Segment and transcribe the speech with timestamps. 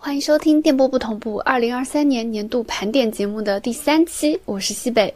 [0.00, 5.12] 欢迎收听电波不同步二零二三年年度盘点节目的第三期，我是西北。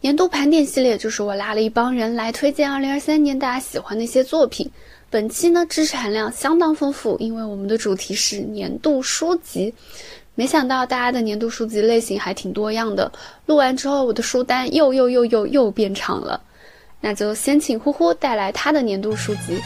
[0.00, 4.68] 年度盘点系列就是我拉了一帮人来推荐二零二三年大家喜欢的一些作品。
[5.10, 9.72] 本期呢，知识含量相当丰富，因为我们的主题是年度书籍。
[10.34, 13.12] 没想到大家的年度书籍类型还挺多样的。
[13.44, 16.40] 录完之后，我的书单又又又又又变长了。
[17.02, 19.60] 那就先请呼呼带来他的年度书籍。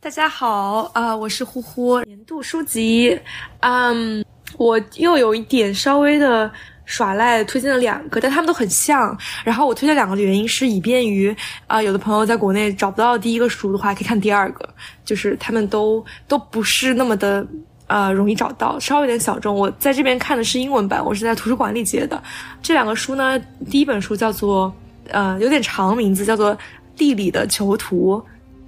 [0.00, 2.00] 大家好啊，我是呼呼。
[2.04, 3.18] 年度书籍，
[3.58, 4.24] 嗯，
[4.56, 6.48] 我又有一点稍微的
[6.84, 9.18] 耍赖，推荐了两个，但他们都很像。
[9.44, 11.34] 然后我推荐两个的原因是以便于
[11.66, 14.68] 啊，有的朋友在国内找不到第一个书的话，可以看第二个。
[15.04, 17.44] 就是他们都都不是那么的
[17.88, 19.52] 呃容易找到，稍微有点小众。
[19.52, 22.22] 我在这边看的是英文版，我是在图书馆里借的。
[22.62, 23.36] 这两个书呢，
[23.68, 24.72] 第一本书叫做
[25.10, 26.54] 呃有点长名字，叫做
[26.96, 28.14] 《地理的囚徒》。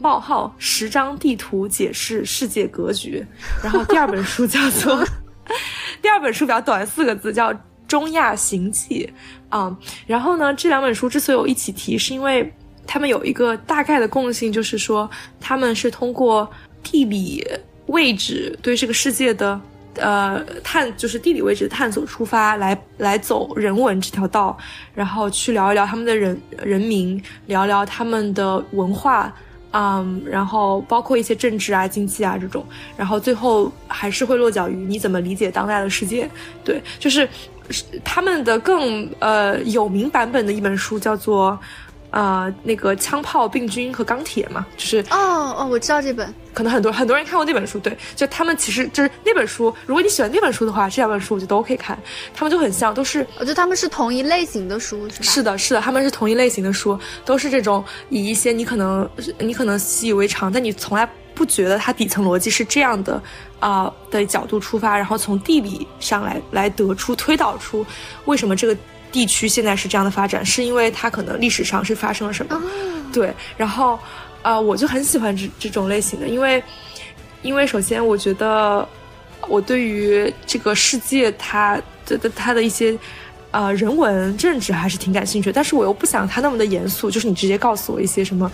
[0.00, 3.24] 冒号十张地图解释世界格局，
[3.62, 5.04] 然后第二本书叫做，
[6.00, 7.52] 第二本书比较短，四个字叫
[7.86, 9.08] 《中亚行记》
[9.54, 9.76] 啊。
[10.06, 12.50] 然后呢，这两本书之所以我一起提，是因为
[12.86, 16.50] 他们有一个大概的共性，就是说他们是通过
[16.82, 17.46] 地理
[17.86, 19.60] 位置对这个世界的
[19.96, 24.56] 呃探，就是地理位置的探索出发，来来走人文这条道，
[24.94, 29.30] 然后去聊一聊他们的人人民，聊聊他们的文化。
[29.72, 32.64] 嗯，然后包括一些政治啊、经济啊这种，
[32.96, 36.28] 然后最后还是会落脚于你怎么理解当代的世界。
[36.64, 37.28] 对，就是
[38.04, 41.58] 他们的更呃有名版本的一本书叫做。
[42.10, 51.96] 呃，那个枪炮、病菌和钢铁嘛，就是哦哦，我知道这本，可能很多很多人看过那本书，对，就他们其实就是那本书，如果你喜欢那本书的话，这两本书我觉得都可以看，
[52.34, 55.24] 他们就很像，都是，我觉得他们是同一类型的书，是吧？
[55.24, 63.22] 是的，是的，他们是同一类型的书，都是这种以一些你可能你可能习以为常，但你从来不觉得它底层逻辑是这样的
[63.60, 67.86] 啊的角度出发，然后从地理上来来得出推导出
[68.24, 68.76] 为什么这个。
[69.12, 72.60] 地区现在是这样的发展，是因为它可能历史上是发生了什么？
[73.12, 73.98] 对，然后，
[74.42, 76.62] 呃，我就很喜欢这这种类型的，因为，
[77.42, 78.86] 因为首先我觉得
[79.48, 82.96] 我对于这个世界它的的它的一些，
[83.50, 88.50] 呃，人文政治还是挺感兴趣，但是我又不想它那么的严肃，就是你直接告诉我一些什么。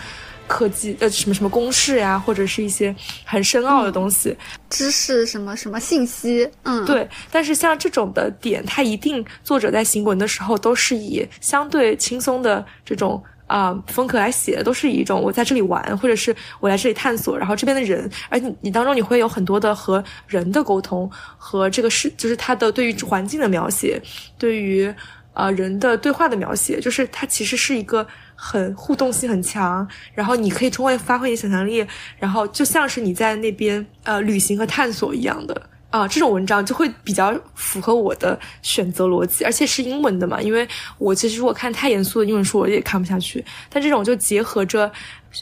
[0.46, 4.36] 科技呃什么什么公式呀，或者是一些很深奥的东西，
[4.70, 7.08] 知识什么什么信息，嗯，对。
[7.30, 24.00] 但是像这种的点，它一定作者在行文的时候都是以相对轻松的这种啊风格来写的，都是以一种我在这里玩，或者是我来这里探索，然后这边的人，而你你当中你会有很多的和人的沟通，和这个是就是他的对于环境的描写，
[24.38, 24.92] 对于
[25.34, 28.06] 呃人的对话的描写，就是它其实是一个。
[28.36, 31.84] 很互动性很强，然后你可以充分发挥你想象力，
[32.18, 44.90] 然后就像是你在那边呃旅行和探索一样的啊，这种文章就会比较符合我的选择逻辑，而且是英文的嘛，因为我其实如果看太严肃的英文书我也看不下去，但这种就结合着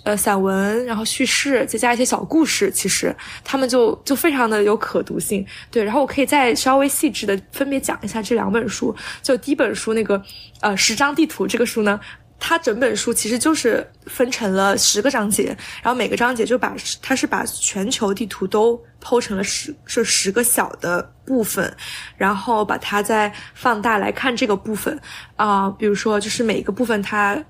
[0.04, 5.44] 呃散文，然后叙事，再加一些小故事，其实他们就就非常的有可读性。
[5.70, 10.22] 对，然后我可以再稍微细致的分别讲一下这两本书，就第一本书那个
[10.60, 11.98] 呃十张地图这个书呢。
[12.46, 21.74] 它整本书其实就是分成了十个章节，然后每个章节就把它是把全球地图都剖成了十是十个小的部分，
[22.18, 25.00] 然后把它再放大来看这个部分
[25.36, 27.42] 啊，比如说就是每一个部分它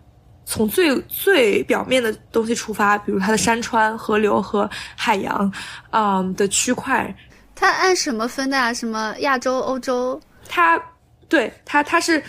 [0.47, 5.53] 从最最表面的东西出发，比如它的山川、河流和海洋
[5.91, 7.12] 啊的区块，
[7.56, 8.72] 它按什么分的啊？
[8.72, 10.21] 什么亚洲、欧洲？
[10.49, 10.81] 它
[11.28, 12.22] 对它它是。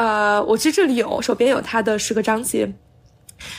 [0.00, 2.66] 呃，我其实这里有手边有它的十个章节，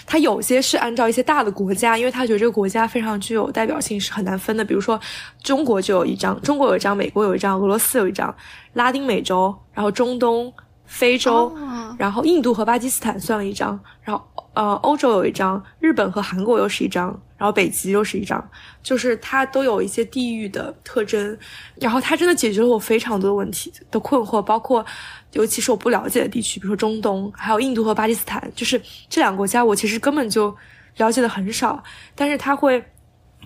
[0.07, 4.65] 它有些是按照一些大的国家，因为他觉得这个国家非常具有代表性，是很难分的。
[4.65, 4.99] 比如说
[5.43, 8.35] 中国就有一张，中国有一张，美国有一张，俄罗斯有一张，
[8.73, 10.51] 拉丁美洲，然后中东、
[10.85, 11.51] 非洲，
[11.97, 17.07] 然后印度和巴基斯坦算了一张，然后呃欧洲有一张，日本和韩国又是一张，
[17.37, 18.49] 然后北极又是一张，
[18.83, 21.37] 就是它都有一些地域的特征，
[21.75, 24.85] 然后它真的解决了我非常多的问题的困惑，包括。
[25.33, 30.53] 尤其是我不了解的地区，比如说中东，还有印度和巴基斯坦，就是这两个国家，我其实根本就
[30.97, 31.81] 了解的很少。
[32.13, 32.83] 但是它会，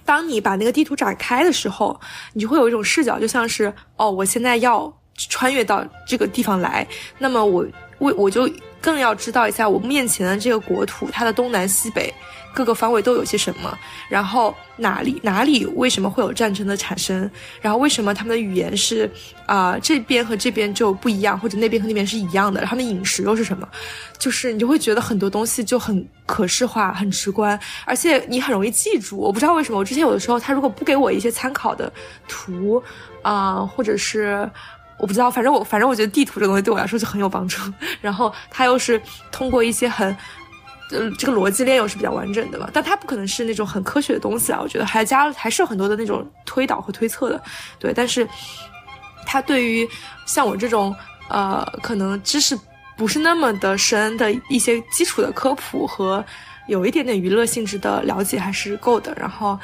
[0.04, 2.00] 当你把那个地图展开的时候，
[2.34, 7.66] 你就会有一种视角，就像是哦，我现在要穿越到这个地方来，那么我
[7.98, 8.50] 我我就
[8.82, 12.14] 更要知道一下我面前的这个国土，它的东南西北。
[12.54, 13.78] 各个方位都有些什么，
[14.08, 17.30] 然后哪里哪里为什么会有战争的产生，
[17.60, 19.12] 然后为什么他们的语言是
[19.46, 23.68] 啊这边和这边就不一样，或者那边和那边是一样的，他们饮食又是什么，
[24.18, 29.18] 就是你就会觉得很多东西就很可视化、很直观，而且你很容易记住。
[29.18, 31.92] 我不知道为什么，我之前有的时候他如果不给我一些参考的
[32.26, 32.82] 图
[33.22, 34.50] 啊，或者是
[34.98, 37.62] 我不知道，反正我反正我觉得地图这个东西对我来说就很有帮助。
[38.02, 39.02] 然后它又是
[39.32, 40.16] 通过一些很。
[40.92, 44.60] 呃，这个逻辑链又是比较完整的吧，但它不可能是那种很科学的东西啊。
[44.62, 47.42] 我觉得还加，还是有很多的那种推导和推测的，
[47.80, 47.92] 对。
[47.92, 48.26] 但是，
[49.26, 49.90] 它对于
[50.28, 50.96] 像我这种
[51.28, 52.56] 呃，可能知识
[52.96, 56.24] 不是那么的深的一些基础的科普和
[56.68, 59.12] 有一点点娱乐性质的了解还是够的。
[59.16, 59.60] 然后，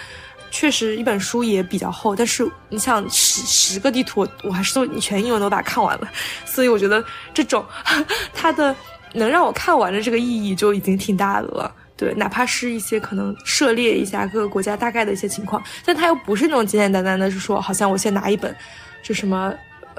[0.51, 6.07] 确实一本书也比较厚，但是你想十十个地图，我还是都全英文都把它看完了。
[6.45, 7.03] 所以我觉得
[7.33, 7.65] 这种
[8.31, 8.75] 它的。
[9.13, 18.55] 能让我看完的这个意义就已经挺大的了，对，哪怕是一些可能涉猎一下各个国家大概的一些情况，但它又不是那种简简单单的，是说好像我先拿一本，
[19.03, 19.53] 就什么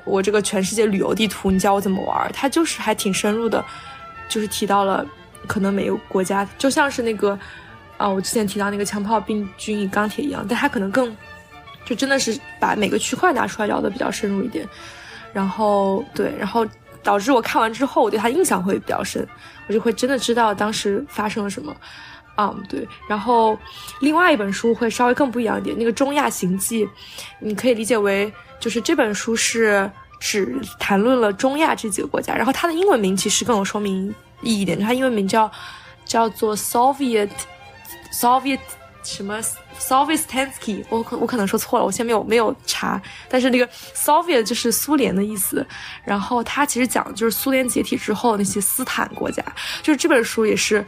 [0.07, 3.63] 我这个全世界旅游地图，你教我怎么玩，它就是还挺深入的，
[4.31, 5.05] 就是提到了
[5.47, 7.39] 可能每个国家，就像是那个
[8.03, 11.17] 啊，我之前提到那个枪炮、病菌与钢铁一样，但它可能更
[11.85, 14.69] 就真的是把每个区块拿出来聊的比较深入一点，
[15.33, 16.67] 然后对，然后。
[17.05, 19.27] 导致我看完之后，我对他印象会比较深，
[19.67, 21.75] 我就会真的知道当时发生了什么，
[22.37, 22.87] 嗯，对。
[23.09, 23.59] 然后
[23.99, 26.87] 另外一本书会稍微更不一样一点，那个《中亚行记》，
[27.41, 29.91] 你可以理解为就是这本书是
[30.21, 35.51] 只谈论了中亚这几个国家，然后它的英文名其实更有说明意义一点，它英文名叫
[36.05, 37.31] 叫做 Soviet
[38.13, 38.61] Soviet
[39.03, 39.41] 什么。
[39.81, 43.67] Sovetansky，我可我可能说错了，我先没有没有查，但是那个
[43.97, 45.67] Soviet 就是苏联的意思，
[46.05, 49.43] 然后它其实讲的就是苏联解体之后那些斯坦国家，
[49.83, 50.85] 就是这本书也是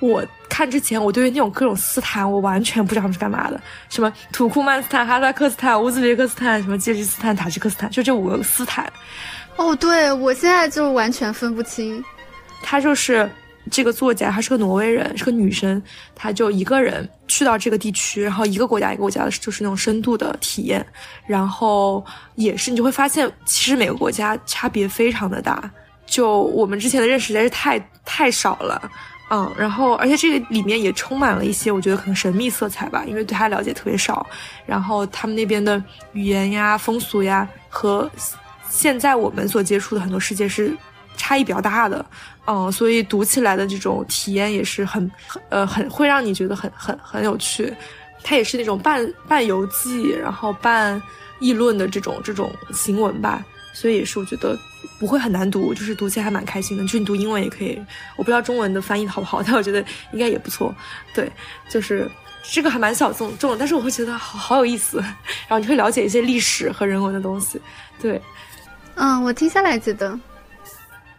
[0.00, 8.92] 我看之前，我对于那种各种斯坦我完全不知道他们是干嘛的，什么土库曼斯坦、哈萨克斯坦、乌兹别克斯坦、什么吉尔吉斯坦、塔吉克斯坦，就这五个斯坦。
[9.56, 12.04] 哦，对我现在就完全分不清，
[12.62, 13.30] 他就是。
[13.70, 15.82] 这个作家她是个挪威人，是个女生，
[16.14, 20.84] 她就一个人去到这个地区，然后一个国家一个国家的，就是那种深度的体验，
[21.26, 25.70] 然后也是你就会发现，其实每个国家差别非常的大，
[26.06, 28.90] 就我们之前的认识实在是太太少了，
[29.30, 34.26] 嗯，然后而且这个里面也充满了一些我觉得可能神秘色彩吧，因为对他了解特别少，
[34.66, 35.82] 然后他们那边的
[36.12, 38.10] 语言呀、风俗呀和
[38.68, 40.76] 现在我们所接触的很多世界是
[41.16, 42.04] 差异比较大的。
[42.46, 47.72] 嗯，所以读起来的这种体验也是很，很呃，很会让你觉得很很很有趣。
[48.22, 51.00] 它也是那种半半游记，然后半
[51.40, 53.44] 议论的这种这种行文吧。
[53.72, 54.56] 所以也是我觉得
[55.00, 56.84] 不会很难读，就是读起来还蛮开心的。
[56.84, 57.76] 就是你读英文也可以，
[58.16, 60.74] 我不知道中文的翻译好不好，但我觉得应该也不错。
[61.14, 61.30] 对，
[61.68, 62.08] 就是
[62.42, 64.98] 这个还蛮小众众，但是我会觉得好好有意思。
[65.48, 67.60] 然后你会了解一些历史和人文的东西。
[68.00, 68.20] 对，
[68.94, 70.18] 嗯，我听下来觉得。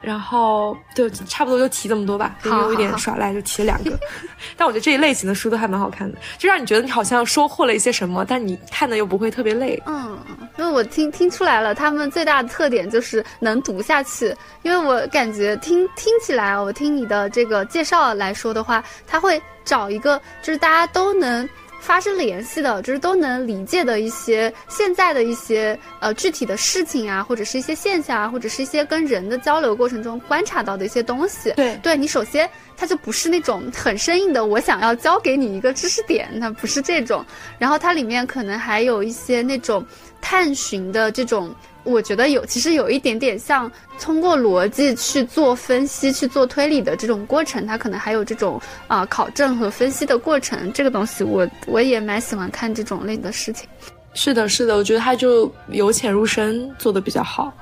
[0.01, 3.97] 然后就差不多就提这么多吧，就有一点耍赖，就提了两个。
[4.55, 9.81] 但我觉得这一类型的书都还蛮好看的，就让你觉得你好像收获了一些什么，但你看的又不会特别累。
[9.85, 10.17] 嗯，
[10.57, 14.35] 因为我听听出来了，他们最大的特点就是能读下去。
[14.63, 21.47] 因为我感觉听听起来，我听你的这个介绍来说的话，他会找一个就是大家都能。
[21.85, 31.51] 发生联系的，就是都能理解的一些现在的一些呃具体的事情啊，或者是一些现象啊，或者是一些跟人的交流过程中观察到的一些东西。
[31.51, 37.25] 对，对你首先它就不是那种很生硬的，我想要教给你一个知识点，它不是这种。
[37.57, 39.85] 然后它里面可能还有一些那种
[40.21, 41.53] 探寻的这种。
[41.83, 50.73] 我觉得有，其实有一点点像通过逻辑去做分析、去做推理的这种过程，它可能还有这种啊考证和分析的过程。
[50.73, 53.69] 这个东西，我我也蛮喜欢看这种类的事情。
[54.15, 57.53] 是的，是的，我觉得他就由浅入深做的比较好。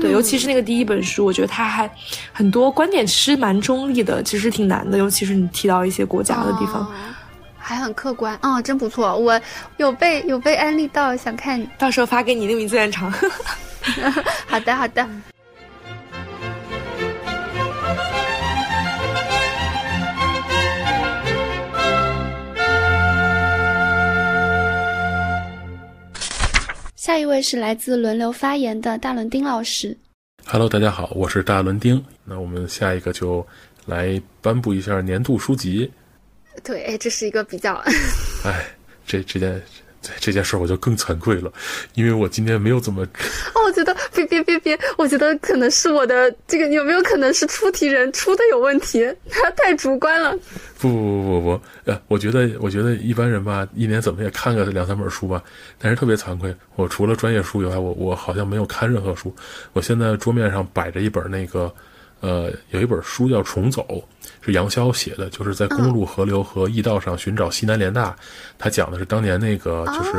[0.00, 1.90] 对，尤其是那个第一本书，我觉得他还
[2.32, 4.96] 很多观点其实蛮中立的，其实挺难的。
[4.98, 6.88] 尤其是你提到一些国家的地方。
[7.64, 9.16] 还很客观啊，真不错！
[9.16, 9.40] 我
[9.76, 13.10] 有被有被安利到，想看，到时候发给你，那名字很长。
[14.46, 15.08] 好的，好的。
[27.02, 29.98] 下一位是来自轮流发言的大伦丁老师。
[30.46, 32.00] Hello，大家好，我是大伦丁。
[32.24, 33.44] 那我们下一个就
[33.86, 35.90] 来颁布一下年度书籍。
[36.62, 37.74] 对，哎，这是一个比较，
[38.46, 38.64] 哎，
[39.04, 39.60] 这这件
[40.18, 41.52] 这件事儿我就更惭愧了，
[41.94, 43.02] 因为我今天没有怎么。
[43.54, 49.06] 哦，我觉得别别别别，我觉得可能是我的这个有没有可能是出题人出的有问题？
[49.30, 50.36] 他太主观了。
[50.78, 55.42] 不不不不不，呃，我觉得我觉得一般人吧，一年怎么也看个两三本书吧，
[55.78, 59.32] 但是特别惭愧，我除了专业书以外，我我好像没有看任何书。
[59.72, 61.72] 我现在桌面上摆着一本那个，
[62.20, 63.86] 呃，有一本书叫《重走》。
[64.44, 68.14] 是杨潇写的，就是在公路、河流和驿道上寻找西南联大。
[68.58, 70.10] 他讲的是当年那个，就是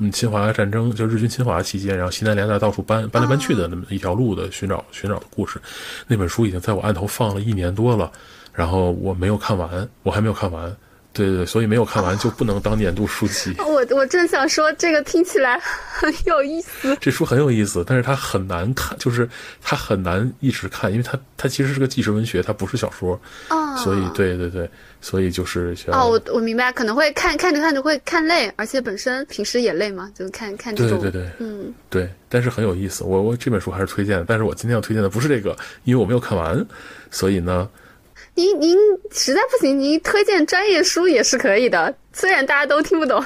[0.00, 5.60] 嗯，侵华战争，就日军侵华期间，然后西南联大到处搬搬来搬去的那么一条路的寻找寻找的故事。
[6.06, 8.10] 那本书已经在我案头放了一年多了，
[8.52, 10.74] 然后我没有看完，我还没有看完。
[11.18, 13.54] 对对对，所以没有看完就不能当年度书籍。
[13.66, 16.96] 我我正想说，这个听起来很有意思。
[17.00, 19.28] 这书很有意思，但是它很难看，就是
[19.60, 23.20] 它很难一直看，因为它它其实是个纪实文学，它不是小说。
[23.50, 23.76] 哦。
[23.76, 24.68] 所以，对对对，
[25.00, 31.00] 所以就是哦，我我明白，可能会看看着看着会看累，而且本身平时也累嘛，就看看这种。
[31.00, 33.04] 对对对，嗯，对，但是很有意思。
[33.04, 36.64] 我我这本书还是推荐，但是我今天要推荐的不是这个，因为我没有看完，
[37.10, 37.68] 所以呢。
[38.38, 38.78] 您您
[39.10, 43.20] 实在不行，您推荐专业书也是可以的，虽然大家都听不懂。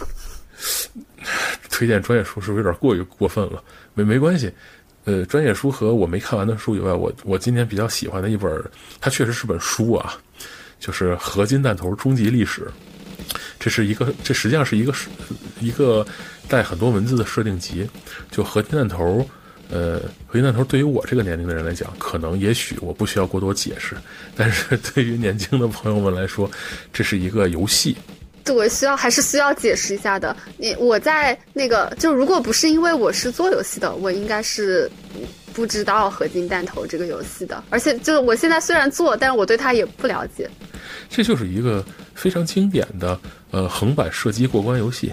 [1.71, 3.63] 推荐专业书是不是有点过于过分了？
[3.93, 4.51] 没没关系，
[5.05, 8.51] 呃，专业书和我没看完的书以外，我我今天比较喜欢的一本，
[9.03, 10.17] 它确实是本书啊，
[10.81, 12.63] 就是《合金弹头终极历史》。
[13.61, 15.11] 这是一个，这实际上是一个是
[15.61, 16.07] 一个
[16.49, 17.87] 带很多文字的设定集，
[18.31, 19.29] 就合金弹头。
[19.73, 23.97] 呃，合金弹头对于我这个年龄的人来讲，可能也许我不需要过多解释，
[24.37, 26.51] 但是对于年轻的朋友们来说，
[26.93, 27.97] 这是一个游戏。
[28.45, 30.37] 对，需要还是需要解释一下的。
[30.59, 34.91] 你我在那个，就如果不是因为我是做游戏的，我应该是
[35.55, 37.65] 不知道合金弹头这个游戏的。
[37.71, 40.51] 而且，就我现在虽然做，但是我对它也不了解。
[41.09, 41.83] 这就是一个
[42.15, 43.19] 非常经典的
[43.53, 45.11] 呃横版射击过关游戏，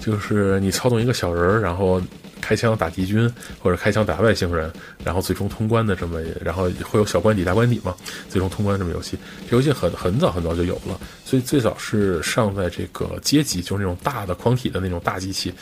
[0.00, 2.02] 就是你操纵一个小人儿，然后。
[2.46, 3.28] 开枪打敌军，
[3.60, 4.72] 或者开枪打外星人，
[5.02, 7.92] 然后最终通关的这么，然后会有小关底、大关底嘛？
[8.28, 9.18] 最终通关这么游戏，
[9.50, 15.52] 这游戏很很早很早就有了，所以最早是上在这个街机，就是那种大的框体的那种大机器。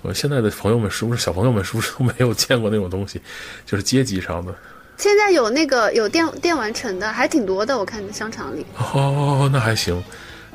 [0.00, 3.20] 我，现在的朋友们是不是小朋友们是不是都没有见过那种东西？
[3.66, 4.54] 就是街机上的。
[4.96, 8.64] 现在有那个有电电玩城的，还挺多的，我看商场里。
[8.94, 10.02] 哦，那还行。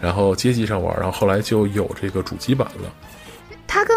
[0.01, 2.91] 然后街机上玩，然后后来就有这个主机版了。
[3.67, 3.95] 它跟。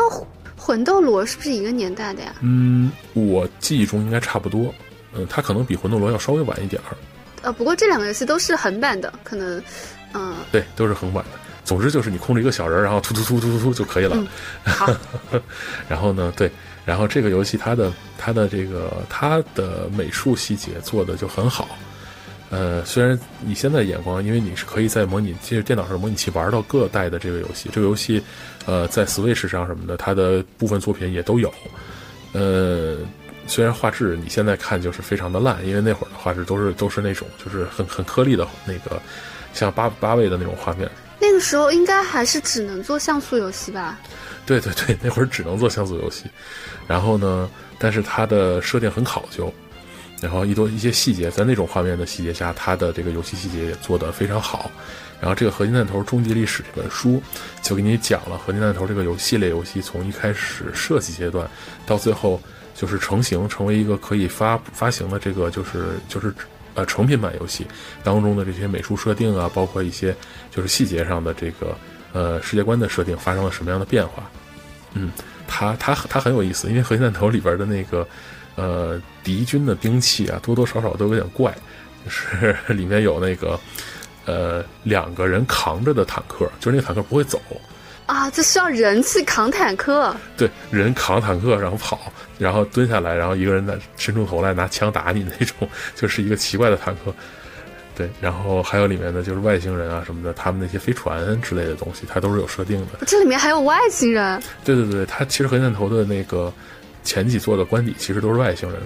[0.68, 2.34] 魂斗罗是不是一个年代的呀？
[2.42, 4.74] 嗯，我记忆中应该差不多。
[5.14, 6.92] 嗯，它可能比魂斗罗要稍微晚一点儿。
[7.40, 9.62] 呃，不过这两个游戏都是横版的，可能，
[10.12, 11.38] 嗯，对，都是横版的。
[11.64, 14.22] 总之就是你控制一个小人，然后突突突突突突就可以了。
[14.62, 14.94] 好。
[15.88, 16.50] 然后呢，对，
[16.84, 21.66] 然后这个游戏它的它的这个它的美术细节做的就很好。
[22.50, 27.70] 呃，虽然你现在眼光，因为你是可以在模拟，其实电脑上模拟器玩到各代的这个游戏。
[27.72, 28.22] 这个游戏，
[28.68, 31.50] 呃，在 Switch 上什么的，它的部分作品也都有。
[32.34, 32.98] 呃，
[33.46, 39.00] 虽然画质你现在看就是非常的烂，因为那会儿的画质都是都是那种就是很很颗粒的那个，
[39.54, 40.86] 像八八位的那种画面。
[41.18, 43.98] 那个时候应该还是只能做像素游戏吧？
[44.44, 46.24] 对对对， 那会儿只能做像素游戏。
[46.86, 47.48] 然后呢，
[47.78, 49.50] 但是它的设定很考究。
[50.20, 54.70] 然后一多一些细节，在那种画面的细节下，它的这个游戏细节也做得非常好。
[55.20, 57.22] 然后这个《合金弹头：终极历史》这本书
[57.62, 61.48] 就给你讲了合金弹头这个游系列游戏从一开始设计阶段
[61.86, 62.40] 到最后
[62.74, 66.32] 就是成型成为一个可以发发行的这个就是就是
[66.74, 67.66] 呃成品版游戏
[68.02, 70.14] 当中的这些美术设定啊，包括一些
[70.50, 71.76] 就是细节上的这个
[72.12, 74.30] 呃世界观的设定发生了什么样的变化。
[74.94, 75.10] 嗯，
[75.46, 78.06] 它它它很有意思，因为合金弹头里边的那个。
[78.60, 81.56] 呃，敌军的兵器啊，多多少少都有点怪，
[82.04, 83.56] 就是里面有那个，
[84.28, 87.40] 呃，两个人扛着的坦克，就是那个坦克不会走
[88.04, 90.14] 啊，这需要人去扛坦克。
[90.36, 95.66] 对，人扛坦克然后跑，然后蹲下来，然后一个人在伸出头来拿枪打你那种，
[95.96, 97.14] 就是一个奇怪的坦克。
[97.96, 103.06] 对，然后还有里面的就是外星人啊什么的，他们那些飞船之类的东西，它都是有设定的。
[103.06, 104.42] 这里面还有外星人？
[104.64, 106.52] 对对对，它其实核弹头的那个。
[107.04, 108.82] 前几座的官邸其实都是外星人，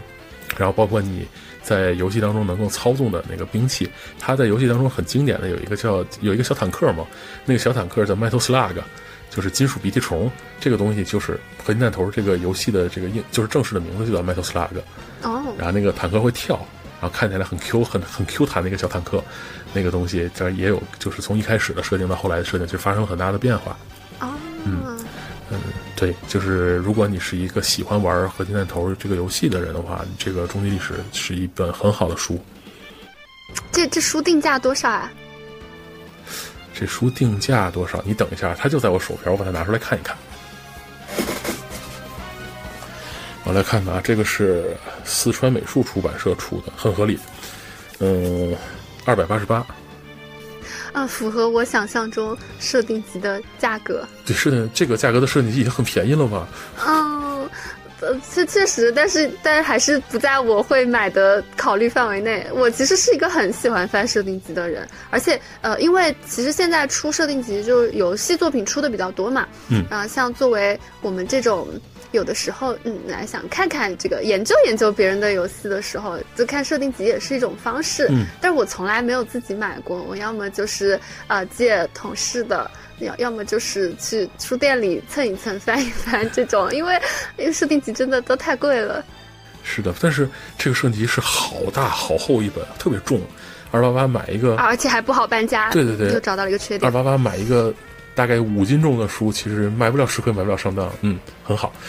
[0.57, 1.27] 然后包括你
[1.63, 3.89] 在游戏当中能够操纵的那个兵器，
[4.19, 7.07] 它在游戏当中很经典的有一个叫有一个小坦克嘛，
[7.45, 8.75] 那个小坦克叫 Metal Slug，
[9.31, 14.69] 就是金属鼻涕虫，这个东西就是合金弹头这个游戏的这个硬就是正式的名字就叫 Metal Slug。
[15.23, 15.55] 哦。
[15.57, 16.57] 然后那个坦克会跳，
[17.01, 19.23] 然后看起来很 Q 很很 Q 弹的一个小坦克，
[19.73, 23.77] 那个东西这也有就是从一开始的设定到后来的设定，就发生了很大的变化。
[24.21, 24.29] 哦。
[24.65, 24.99] 嗯。
[25.51, 25.59] 嗯，
[26.03, 32.45] 对，就是如果你是一个喜欢玩《合金弹头》这个游戏的人的话，这个《终极历史》是一本很好的书。
[33.71, 35.13] 这这书定价多少啊？
[36.75, 38.03] 这书定价多少？
[38.05, 40.17] 你等一下，它就在我手边，我把它拿出来看一看。
[43.45, 47.17] 我来看看啊，这个是四川美术出版社出的，很合理。
[48.01, 48.57] 嗯，
[49.05, 49.65] 二百八十八。
[50.93, 54.07] 啊，符合我想象中设定集的价格。
[54.25, 56.47] 对，设定这个价格的设定集已经很便宜了吧？
[56.87, 57.49] 嗯，
[58.01, 62.47] 呃，确确实，但是但是还是不在我会买的考虑范围内。
[62.53, 69.47] 我其实是一个很喜欢翻设定集的人，而且呃，因为其实现在出设定集就是游戏作品出的比较多嘛。
[69.69, 69.85] 嗯。
[69.89, 71.69] 啊，像作为我们这种。
[72.13, 78.07] 有的时候，嗯，来想看看这个研究研究别人的游戏的时候，就看设定集也是一种方式。
[78.11, 87.01] 嗯，但是我从来没有自己买过，我要么就是呃借同事的，要要么就是去书店里蹭一蹭、翻一翻这种，因为
[87.37, 89.05] 因为设定集真的都太贵了。
[89.65, 90.29] 是的，但是
[90.59, 93.21] 这个设定集是好大好厚一本，特别重，
[93.71, 95.71] 二八八买一个，而且还不好搬家。
[95.71, 96.87] 对对对，又找到了一个缺点。
[96.87, 97.73] 二八八买一个。
[98.15, 100.91] 大概五斤重的书，其实买不了吃亏，买不了上当。
[101.03, 101.73] 嗯，很好。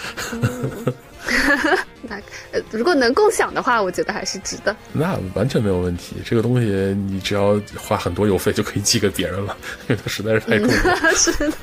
[2.06, 2.18] 那
[2.51, 4.75] 呃，如果能共享的话，我觉得还是值的。
[4.92, 6.18] 那完全没有问题。
[6.25, 9.56] 这个东西你只要花很多邮费就可以寄给别人了，
[9.88, 11.12] 因为它实在是太重了。
[11.15, 11.53] 是的。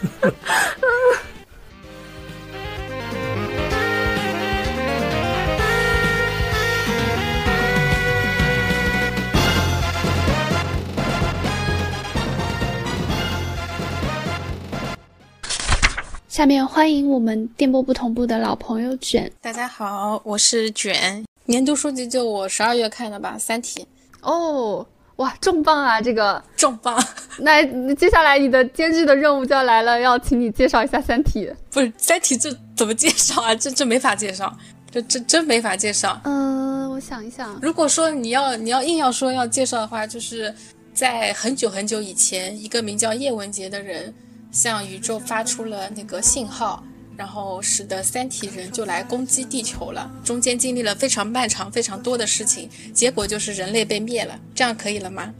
[16.40, 19.30] 下面欢迎我们电波不同步的老朋友卷。
[19.42, 21.22] 大家好，我是卷。
[21.44, 23.86] 年度书籍就我十二月看的吧，《三体》。
[24.26, 26.00] 哦，哇，重磅啊！
[26.00, 26.98] 这个重磅。
[27.40, 27.62] 那
[27.94, 31.46] 接下来你的艰巨的任务就要来了，要请你介绍一下《三体》。
[31.70, 33.54] 不是《三体》这怎么介绍啊？
[33.54, 34.50] 这这没法介绍，
[34.90, 36.18] 这这真没法介绍。
[36.24, 37.58] 嗯，我想一想。
[37.60, 40.54] 如果说你要你要硬要说要介绍的话，就是
[40.94, 44.14] 在很久很久以前，一个名叫叶文洁的人。
[44.50, 46.82] 向宇宙发出了那个信号，
[47.16, 50.10] 然后使得三体人就来攻击地球了。
[50.24, 54.38] 中间经历了非常漫长、非常多的事情，结果就是人类被灭了。
[54.54, 55.32] 这样可以了吗？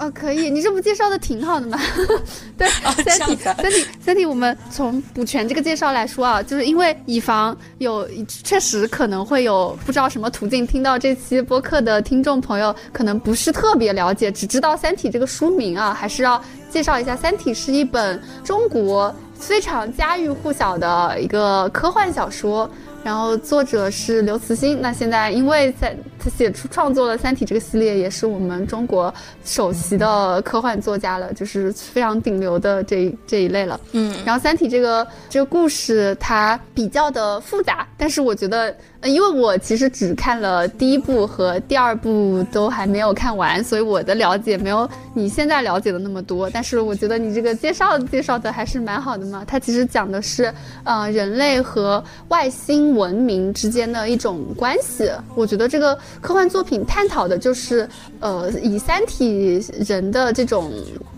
[0.00, 1.76] 哦，可以，你这不介绍的挺好的吗？
[2.56, 2.68] 对，
[3.02, 8.08] 三体，三体，三体，我们从补全这个介绍来说啊，就是因为以防有
[8.44, 16.40] 确实可能会有不知道什么途径听到这期播客的听众朋友，可能不是特别了解，只知道三体这个书名啊，还是要
[16.78, 22.70] 介绍一下，三体是一本中国非常家喻户晓的一个科幻小说。
[23.02, 29.12] 然后作者是刘慈欣，那现在因为在他写出创作了《三体》这个系列，也是我们中国
[29.44, 33.80] 首席的科幻作家了，就是非常顶流的这这一类了。
[33.90, 38.74] 嗯，然后《三体》这个这个故事它比较的复杂，但是我觉得。
[39.00, 46.50] 呃因为我其实只看了第一部和第二部，都还没有看完，所以我的了解没有你现在了解的那么多。
[46.50, 49.44] 但是我觉得你这个介绍介绍的还是蛮好的嘛。
[49.46, 55.08] 它其实讲的是，呃，人类和外星文明之间的一种关系。
[55.36, 60.72] 我觉得这个科幻作品探讨的就是，呃，以三体人的这种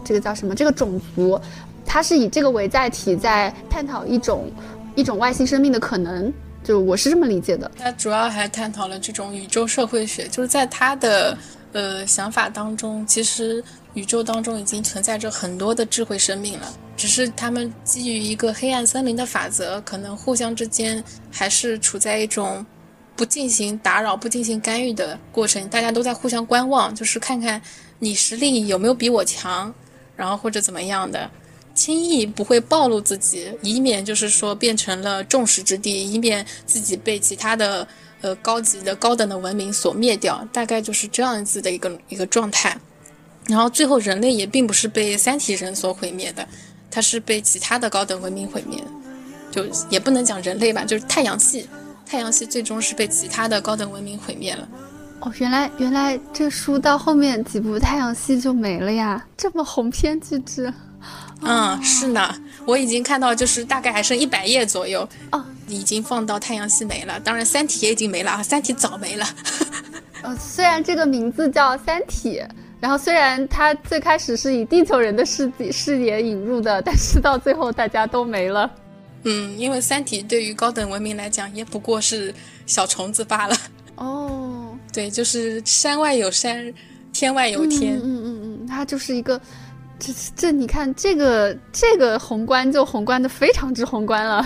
[0.05, 1.41] 这个叫什么这个种族，
[1.87, 4.51] 它是以这个为载体，在探讨一种
[4.95, 6.31] 一种外星生命的可能。
[6.63, 11.37] 就我是这么理解的，他主要还探讨了这种宇宙社会学，就是在他的
[11.73, 22.65] 呃想法当中，其实宇宙当中已经存在着很多的智慧生命了，只是他们基于一个黑暗森林的法则，可能互相之间还是处在一种
[23.17, 27.61] 不进行打扰、不进行干预的过程，大家都在互相观望，就是看看
[27.99, 29.73] 你实力有没有比我强，
[30.15, 31.29] 然后或者怎么样的。
[31.75, 37.87] 轻易不会暴露自己，以免就是说变成了众矢之的，以免自己被其他的
[38.21, 42.77] 呃高级的高等的文明所灭掉，大概就是这样子的一个一个状态。
[43.47, 46.47] 然后最后人类也并不是被三体人所毁灭的，
[46.91, 48.85] 它是被其他的高等文明毁灭，
[49.51, 51.67] 就也不能讲人类吧，就是太阳系，
[52.05, 54.69] 太阳系最终是被其他的高等文明毁灭了。
[55.21, 60.73] 哦，原来原来这书到后面几部太阳系就没了呀，这么鸿篇巨制。
[61.43, 62.35] 嗯，是呢，
[62.67, 67.19] 我已经看到，就是大概还剩一百页左右哦，已经放到太阳系没了。
[67.21, 69.27] 当然，三体也已经没了啊，三体早没了。
[70.23, 72.43] 呃， 虽然这个名字叫三体，
[72.79, 78.71] 然后虽然它最开始是以地球人的视视野引入的，但是到最后大家都没了。
[79.25, 82.35] 嗯，因为三体对于高等文明来讲，也不过是
[82.67, 83.57] 小虫子罢了。
[83.97, 86.73] 哦，对，就是山外有山，
[87.13, 87.97] 天外有天。
[87.97, 89.41] 嗯嗯嗯，它就是一个。
[90.01, 94.43] 这这，你看这个这个宏观就宏观的非常之宏观了，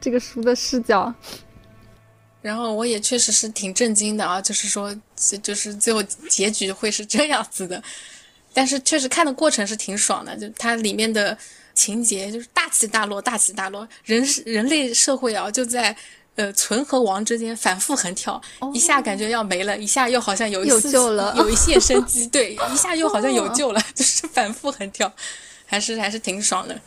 [0.00, 1.12] 这个书的视角。
[2.40, 4.96] 然后我也确实是挺震惊的啊，就是说，
[5.42, 7.82] 就是最后结局会是这样子的。
[8.54, 11.36] 但是确实看的过程是挺爽的，就它里面的
[11.74, 13.86] 情节，就是大起大落，大起大落。
[14.04, 15.94] 人人类社会啊，就在
[16.36, 18.40] 呃存和亡之间反复横跳，
[18.72, 25.12] 一下感觉要没了，一下又好像有有救了，有一线生机， 对，一下又好像有救了， 就是反复横跳，
[25.66, 26.78] 还是还是挺爽的。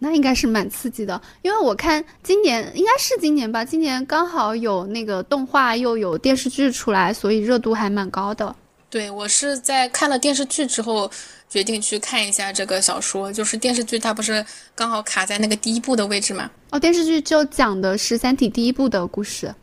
[0.00, 8.54] 那应该是蛮刺激的，因为我看今年应该是今年吧，今年刚好有那个动画又有电视剧出来，所以热度还蛮高的。
[8.90, 11.10] 对我是在看了电视剧之后
[11.48, 16.50] 决定去看一下这个小说，就是电视剧它不是刚好卡在那个第一部的位置嘛？
[16.70, 19.54] 哦，电视剧就讲的是《三体》第一部的故事。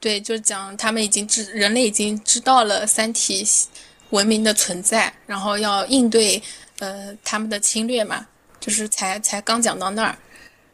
[0.00, 3.44] 对，就讲他们已经知人类已经知道了三体
[4.10, 6.40] 文明的存在，然后要应对
[6.78, 8.26] 呃他们的侵略嘛。
[8.60, 10.18] 就是才才刚讲到那儿，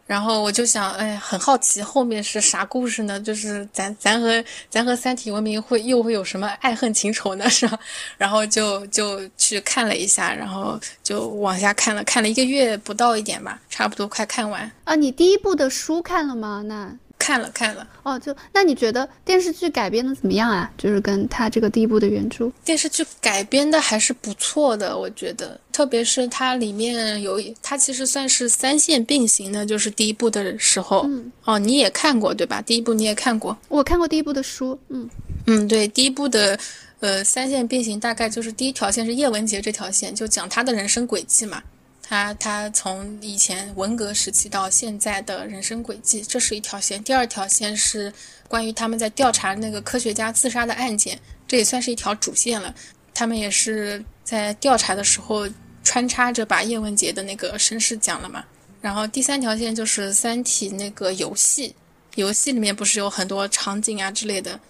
[0.07, 3.19] 然后我就想，哎，很好奇后面是啥故事呢？
[3.19, 7.49] 就是咱咱和咱和三体文明会又会有什么爱恨情仇呢？
[7.51, 7.79] 是吧？
[8.19, 14.71] 然后就就去看了一下，然后就往下看了，看了一个月不到一点吧，差不多快看完。
[14.85, 16.63] 啊，你第一部的书看了吗？
[16.67, 16.97] 那。
[17.25, 20.71] 看了看了哦，就那你觉得电视剧改编的怎么样啊？
[20.77, 32.61] 就是跟他这个第一部的原著，电视剧改编的还是不错的，我觉得，特别是它里面有，它其实算是三线并行的，就是第一部的时候，嗯，哦，你也看过对吧？
[32.61, 35.09] 第一部你也看过，我看过第一部的书，嗯
[35.47, 36.59] 嗯，对，第一部的，
[37.01, 41.63] 呃，三线并行大概就是第一条线是叶文洁这条线，就讲他的人生轨迹嘛。
[42.07, 47.03] 他他从以前文革时期到现在的人生轨迹，这是一条线。
[47.03, 48.13] 第二条线是
[48.47, 52.75] 关于他们在调查那个科学家自杀的案件，这也算是一条主线了。
[53.15, 55.49] 他们也是在调查的时候
[55.83, 58.45] 穿插着把叶文洁的那个身世讲了嘛。
[58.83, 61.75] 然后第三条线就是《三体》那个游戏，
[62.17, 64.61] 游戏里面不是有很多场景啊之类的，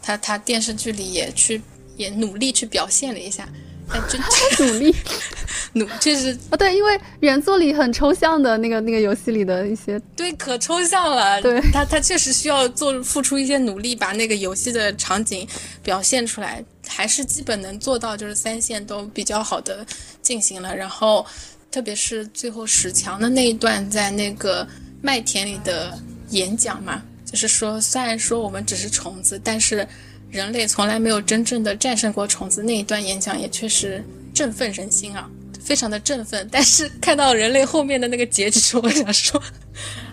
[0.00, 1.60] 他他电视剧里也去
[1.96, 3.48] 也努力去表现了一下。
[3.90, 4.20] 哎，真
[4.66, 4.94] 努力，
[5.74, 11.40] 努就是啊，对，因为原作里很抽象的那个那个游戏里的一些，对，可抽象了。
[11.42, 15.46] 对，他他确实需要做付出一些努力，把那个游戏的场景
[15.82, 19.84] 表现出来，还是基本能做到，就是三线都比较好的
[20.22, 20.74] 进行了。
[20.74, 21.24] 然后，
[21.70, 24.66] 特别是最后史强的那一段在那个
[25.02, 25.96] 麦田里的
[26.30, 29.86] 演讲嘛，就是说，虽然说我们只是虫子，但是。
[30.34, 35.30] 人类从来没有真正的战胜过虫子，那一段演讲也确实振奋人心啊，
[35.62, 36.48] 非常的振奋。
[36.50, 39.40] 但是看到人类后面的那个结局，我想说，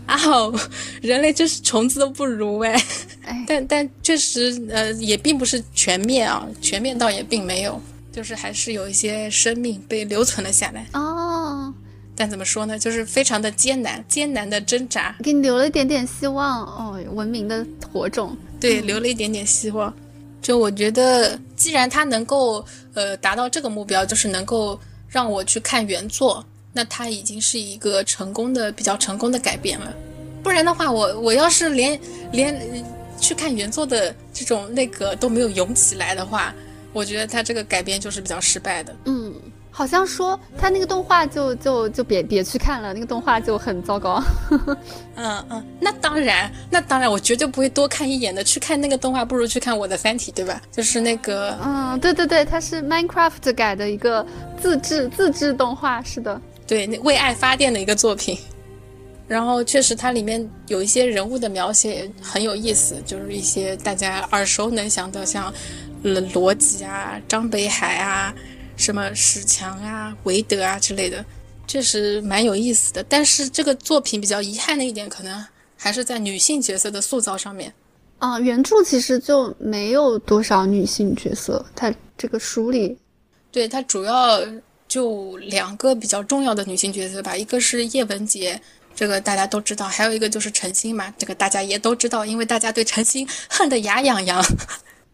[0.05, 0.15] 啊，
[1.01, 2.79] 人类就是虫子都不如哎。
[3.47, 7.81] 但但确实，呃，也并不是全面啊，全面倒也并没有，
[8.11, 11.73] 就是还是有一些生命被留存了下来哦。
[12.15, 19.91] 但怎么说呢，就是非常的艰难，艰难的挣扎，给你留了一点点希望哦，文明的火种，对，留了一点点希望。
[20.41, 29.93] 就我觉得，既然他能够呃达到这个目标，就是能够让我去看原作，那他已经是一个成功的、比较成功的改变了。
[30.41, 31.99] 不然的话，我我要是连
[32.31, 32.83] 连
[33.19, 36.53] 去看原作的这种那个都没有涌起来的话，
[36.91, 38.95] 我觉得他这个改编就是比较失败的。
[39.05, 39.33] 嗯。
[39.81, 44.23] 好像说他那个动画就就就别别去看了，那个动画就很糟糕。
[45.17, 48.43] 嗯嗯，那当然，那当然，我绝对不会多看一眼的。
[48.43, 50.61] 去看那个动画，不如去看我的《三体》，对吧？
[50.71, 54.23] 就是那个，嗯，对对对，它是 Minecraft 改的一个
[54.61, 58.37] 自制自制动画，是的，对，那为爱发电的一个作品。
[59.27, 65.51] 然后确实，它里面有一些人物的描写很有意思，就是一些大家耳熟能详的，像
[66.03, 68.31] 罗辑啊、张北海啊。
[68.75, 71.23] 什么史强啊、韦德啊之类的，
[71.67, 73.03] 确实蛮有意思的。
[73.03, 75.45] 但是这个作品比较遗憾的一点，可能
[75.77, 77.73] 还是在女性角色的塑造上面。
[78.19, 82.97] 啊，原著其实就没有多少女性角色，它这个书里，
[83.51, 84.39] 对它主要
[84.87, 88.61] 就两个比较重要的女性角色吧，一个是叶文洁，
[88.93, 94.43] 这个大家都知道，还有一个就是陈星嘛，这个大家也都知道，因为大家对陈星恨得牙痒痒。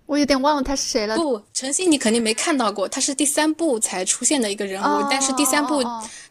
[0.07, 1.15] 我有点忘了他是谁了。
[1.15, 5.83] 不，陈星你肯定没看到过，他是第三部才出现的一个人物，但是第三部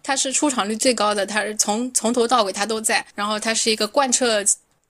[0.03, 4.43] 他是出场率最高的，他是从从头到尾他都在，然后他是一个贯彻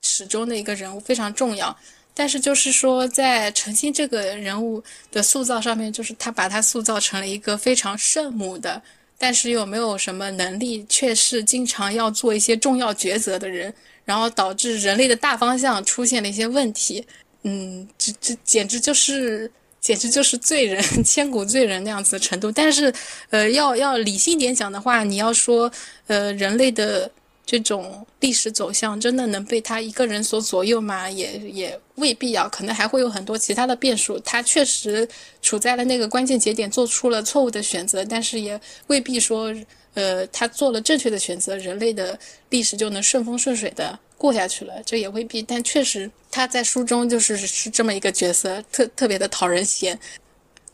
[0.03, 1.77] 始终的一个人物，非常重要。
[2.15, 8.81] 但是就是说，在陈星这个人物的塑造上面，就是他把他塑造成了一个非常圣母的，
[9.19, 17.05] 但是又没有什么能力，却是经常要做一些重要抉择的人，然后导致人类的大方向出现了一些问题。
[17.49, 19.49] 嗯，这这简直就是，
[19.81, 22.51] 简直就是罪人， 千古罪人那样子的程度。
[22.51, 22.93] 但是，
[23.31, 25.71] 呃，要要理性点讲的话，你要说，
[26.09, 27.09] 呃，人类的
[27.45, 31.09] 这种历史走向真的能被他一个人所左右吗？
[31.09, 34.19] 也也未必啊，可能还会有很多其他的变数。
[34.19, 35.09] 他确实
[35.41, 39.55] 处在了那个关键节点，做出了错误的选择，但是也未必说，
[39.95, 42.19] 呃，他做了正确的选择，人类的
[42.51, 44.83] 历史就能顺风顺水的过下去了。
[44.85, 49.99] 这也未必，但确实他在书中就是是这么一个角色，特特别的讨人嫌。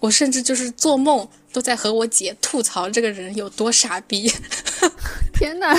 [0.00, 4.32] 我甚至就是做梦都在和我姐吐槽这个人有多傻逼。
[5.32, 5.76] 天哪！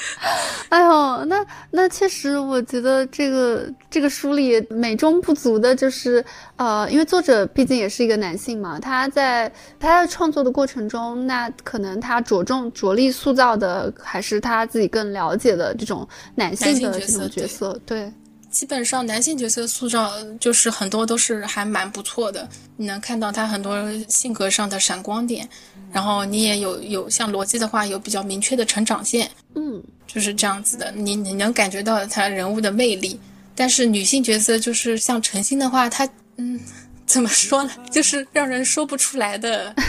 [0.70, 6.24] 哎呦，那那确实，我觉得这个这个书里美中不足的就是，
[6.56, 18.10] 呃，因为作者毕竟也是一个男性嘛，他在他在创作的过程中，那可能他着重着力塑造的还是他自己更了解的这种男性的这种角色，对。
[18.50, 23.76] 基本上男性角色塑造就是很多都是还蛮不错的，你能看到他很多
[24.08, 25.48] 性格上的闪光点，
[25.92, 33.18] 然后你也有有像逻辑的话有比较明确的成长线，嗯，就是这样子的，你你能感觉到他人物的魅力。
[33.54, 36.58] 但是女性角色就是像陈星的话，她嗯，
[37.06, 39.74] 怎么说呢，就是让人说不出来的。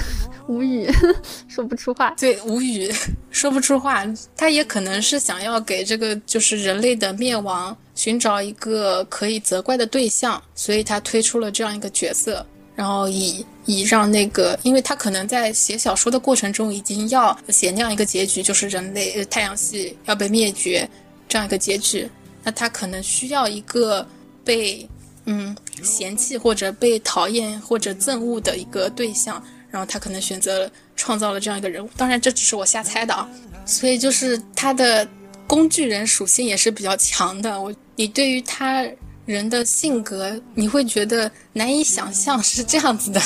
[0.47, 0.89] 无语，
[1.47, 2.10] 说不出话。
[2.19, 2.91] 对，无语，
[3.32, 4.04] 说不出话。
[4.36, 12.43] 他也可能是想要给这个就是人类的灭亡寻找一个可以责怪的对象，所以他推出了这样一个角色，
[12.75, 20.89] 然后以以让那个，因为他可能在写小说的过程中已经要写那样一个结局，就是人类太阳系要被灭绝
[21.29, 22.09] 这样一个结局，
[22.43, 24.03] 那他可能需要一个
[24.43, 24.89] 被
[25.25, 29.39] 嗯嫌弃或者被讨厌或者憎恶的一个对象。
[29.69, 33.29] 然后他可能选择创造了这样一个人物，当然这只是我瞎猜的啊。
[33.63, 35.07] 所以就是他的
[35.51, 37.61] 工具人属性也是比较强的。
[37.61, 38.87] 我你对于他
[39.25, 43.19] 人的性格，你会觉得难以想象是这样子的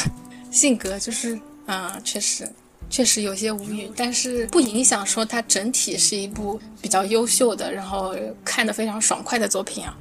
[0.49, 2.51] 性格，就是嗯， 确实
[2.89, 9.95] 确实有些无语，但是不影响说它整体是一部比较优秀的，然后看得非常爽快的作品啊。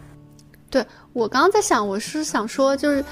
[0.70, 0.82] 对
[1.12, 3.04] 我刚刚在想，我是想说，就是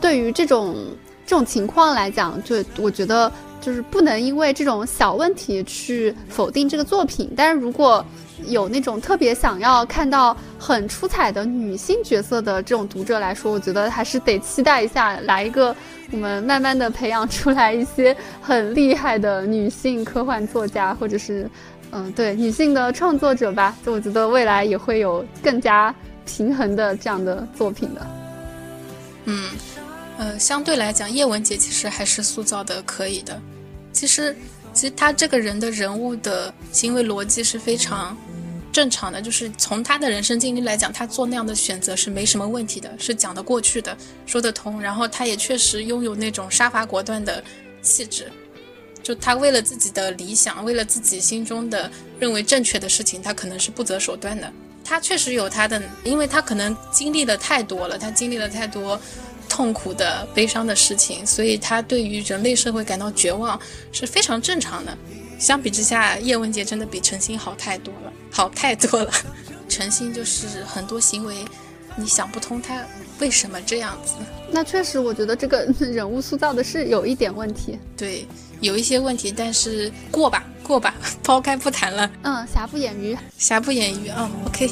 [0.00, 0.76] 对于这种。
[1.24, 7.30] 这种情况来讲，就我觉得就是不能因为这种小问题去否定这个作品。
[7.36, 8.04] 但是如果
[8.46, 15.74] 有那种特别想要看到很出彩的女性角色的这种读者来说，我觉得还是得期待一下，来一个
[16.10, 21.48] 我们慢慢的培养出来一些很厉害的女性科幻作家，或者是
[21.90, 23.76] 嗯，对女性的创作者吧。
[23.84, 28.06] 就我觉得未来也会有更加平衡的这样的作品的。
[29.24, 29.50] 嗯。
[30.18, 33.40] 呃，相对来讲，叶文洁其实还是塑造的可以的。
[33.92, 34.36] 其实，
[34.74, 38.16] 其实他这个人的人物的行为逻辑是非常
[38.72, 44.80] 正常的，就是从他的人生经历来讲，他做那样的选择是没什么问题的，是讲得过去的，说得通。
[44.80, 47.44] 然后他也确实拥有那种杀伐果断的
[47.82, 48.32] 气质，
[49.02, 54.50] 就他为了自己的理想，为了自己心中的认为正确的事情，他可能是不择手段的。
[54.82, 58.98] 他确实有他的，因为他可能经历的太多了，他经历了太多。
[59.48, 63.60] 痛苦的、悲伤的事情，所以他对于人类社会感到绝望
[63.92, 64.96] 是非常正常的。
[65.42, 69.10] 相比之下，叶文洁真的比陈星好太多了，好太多了。
[69.68, 71.44] 陈星就是很多行为，
[71.96, 72.80] 你想不通他
[73.18, 74.14] 为什么这样子。
[74.52, 77.76] 那确实，我觉得这个人物塑造的是有一点问题。
[77.96, 78.24] 对，
[78.60, 82.08] 有一些问题，但是过吧，过吧， 抛开不谈了。
[82.22, 84.30] 嗯，瑕不掩瑜，瑕不掩瑜啊。
[84.46, 84.70] OK。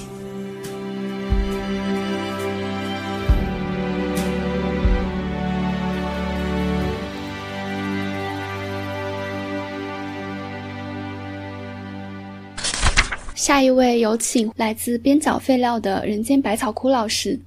[13.41, 17.41] 下一位有请来自边角废料的人间百草枯老师。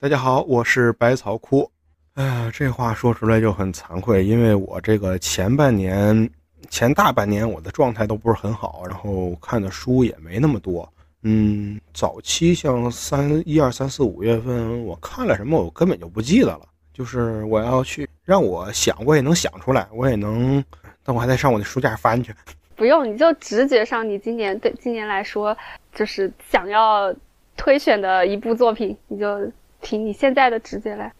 [0.00, 1.70] 大家好，我是百草枯。
[2.14, 6.28] 哎呀，这话说出来就很惭愧，因为我这个前半年、
[6.70, 10.92] 前大半年我的状态都不是很好，然后看的书也没那么多。
[11.22, 16.62] 嗯，早期像三一二三四五月份我看了什么，我根本就不记得了。
[16.92, 20.64] 就是我要去让我想，我也能想出来，我也能，
[21.04, 22.34] 但我还得上我的书架翻去。
[22.78, 25.54] 不用，你就直觉上，你今年对今年来说，
[25.92, 27.12] 就是想要
[27.56, 29.50] 推选的一部作品，你就
[29.82, 31.12] 凭你现在的直觉来。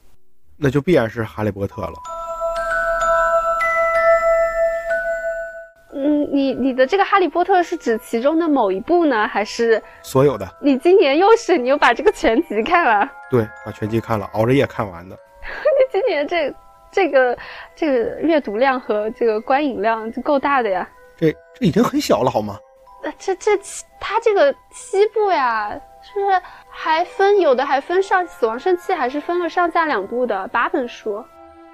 [0.56, 1.94] 那就必然是《哈利波特》了。
[5.94, 10.48] 嗯，你你的这个《哈利波特》是指其中的某一部呢，还是所有的？
[10.62, 13.10] 你今年又是你又把这个全集看了？
[13.28, 15.18] 对，把全集看了，熬着夜看完的。
[15.42, 16.54] 你今年这
[16.92, 17.36] 这个
[17.74, 20.88] 这个阅读量和这个观影量就够大的呀。
[21.18, 22.58] 这这已经很小了，好吗？
[23.02, 23.50] 那这这
[24.00, 25.70] 它这个七部呀，
[26.02, 31.24] 是不是还分有的还分上死亡圣器，还是分了上下两部的八本书？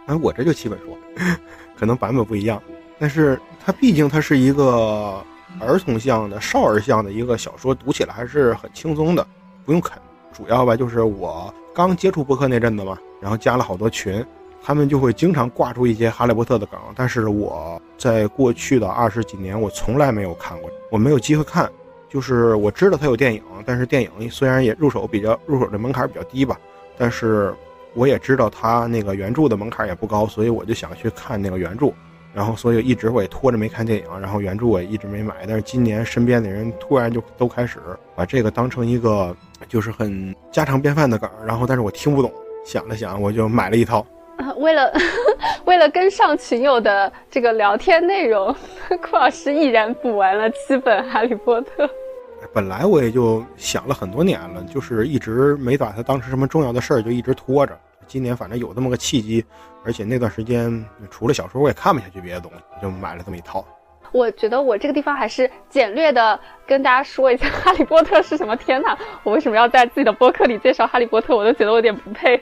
[0.06, 0.98] 哎，我这就七本书，
[1.78, 2.62] 可能版本不一样，
[2.98, 5.22] 但是它毕竟它是一个
[5.60, 9.26] 儿童向的、少儿向的一个小说，读起来还是很轻松的，
[9.64, 10.00] 不用啃。
[10.32, 14.24] 主要吧，就是我刚接触播客那阵子嘛，然后加了好多群，
[14.64, 17.80] 他们就会经常挂出一些哈利波特的梗，但是我。
[17.96, 21.70] 在过去的二十几年，我从来没有看过，我没有机会看。
[22.06, 26.58] 就是我知道它有电影，但是电影虽然也入手比较入手的门槛比较低吧，
[26.98, 27.54] 但是
[27.94, 31.90] 我也知道它那个原著的门槛也不高，所以我就想去看那个原著。
[32.34, 35.34] 然后，所以一直我也拖着没看电影，然后原著我也一直没买。
[35.46, 37.78] 但是今年身边的人突然就都开始
[38.14, 39.34] 把这个当成一个
[39.66, 42.30] 就是很家常便饭的梗，然后但是我听不懂，
[42.66, 44.04] 想了想，我就买了一套。
[44.36, 44.92] 啊， 为了
[45.64, 48.54] 为了跟上群友的这个聊天内容，
[49.02, 51.84] 库老师毅然补完了七本《哈利波特》。
[52.52, 57.76] 本来我也就想了很多年了，就是一直没把它当成什么重要的事儿，就一直拖着。
[58.06, 59.42] 今年反正有这么个契机，
[59.82, 63.64] 而且那段时间除了小说我也看不下去别的东西，就买了这么一套。
[64.12, 68.54] 我觉得我这个地方还是简略的跟大家说一下《哈利波特》是什么。
[68.54, 71.32] 天哪，我为什么要在自己的播客里介绍《哈利波特》？
[71.36, 72.36] 我都觉得我有点不配。《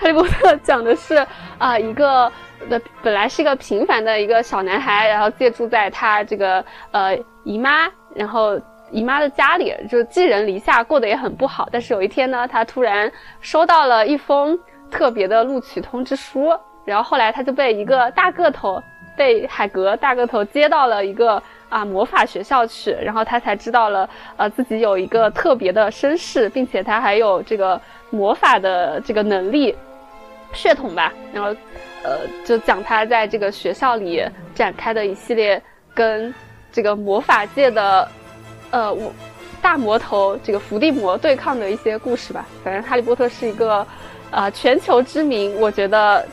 [0.00, 1.24] 哈利波特》讲的是
[1.58, 2.32] 啊，一个
[2.70, 7.86] 的本来是一个平凡的一个小男孩，然后借住在他这个呃姨妈。
[8.14, 8.58] 然后
[8.90, 11.68] 姨妈的家里就寄人篱下，过得也很不好。
[11.70, 14.58] 但是有一天呢，他突然收到了一封
[14.90, 16.48] 特别的录取通知书。
[16.86, 18.82] 然后后来他就被一个大个头，
[19.14, 22.90] 被海格大个头接到了一个啊魔法学校去。
[22.90, 24.08] 然后他才知道了，
[24.38, 29.76] 呃，自己有一个特别的身世，并且他还有这个魔法的这个能力
[30.52, 31.12] 血统吧。
[31.32, 31.50] 然后，
[32.02, 35.62] 呃，就讲他在这个学校里展开的一系列
[35.94, 36.32] 跟。
[36.72, 38.08] 这个魔法界的，
[38.70, 39.12] 呃，我
[39.60, 42.46] 大魔头这个伏地魔对抗的一些故事吧。
[42.62, 43.84] 反正《哈利波特》是一个，
[44.30, 46.24] 呃，全球知名，我觉得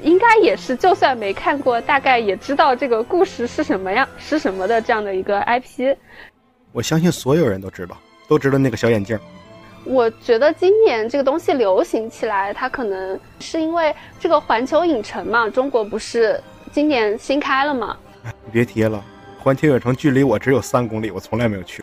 [0.00, 5.94] 应该也是，就算没看过，大概也知道这个故事是什么样、是什么的这样的一个 IP。
[6.72, 7.94] 我相信所有人都知道，
[8.26, 9.18] 都知道那个小眼镜。
[9.84, 16.40] 我觉得今年这个东西流行起来，它可能是因为这个环球影城嘛，中国不是
[16.72, 17.96] 今年新开了吗？
[18.44, 19.02] 你 别提了。
[19.38, 21.82] 环球影城距离我只有三公里，我从来没有去。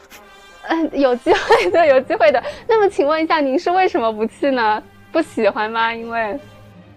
[0.68, 2.44] 嗯， 有机会的，有机会的。
[2.68, 4.84] 那么，请问一下，您是为什么不去呢？
[5.12, 5.94] 不喜欢吗？
[5.94, 6.40] 因为，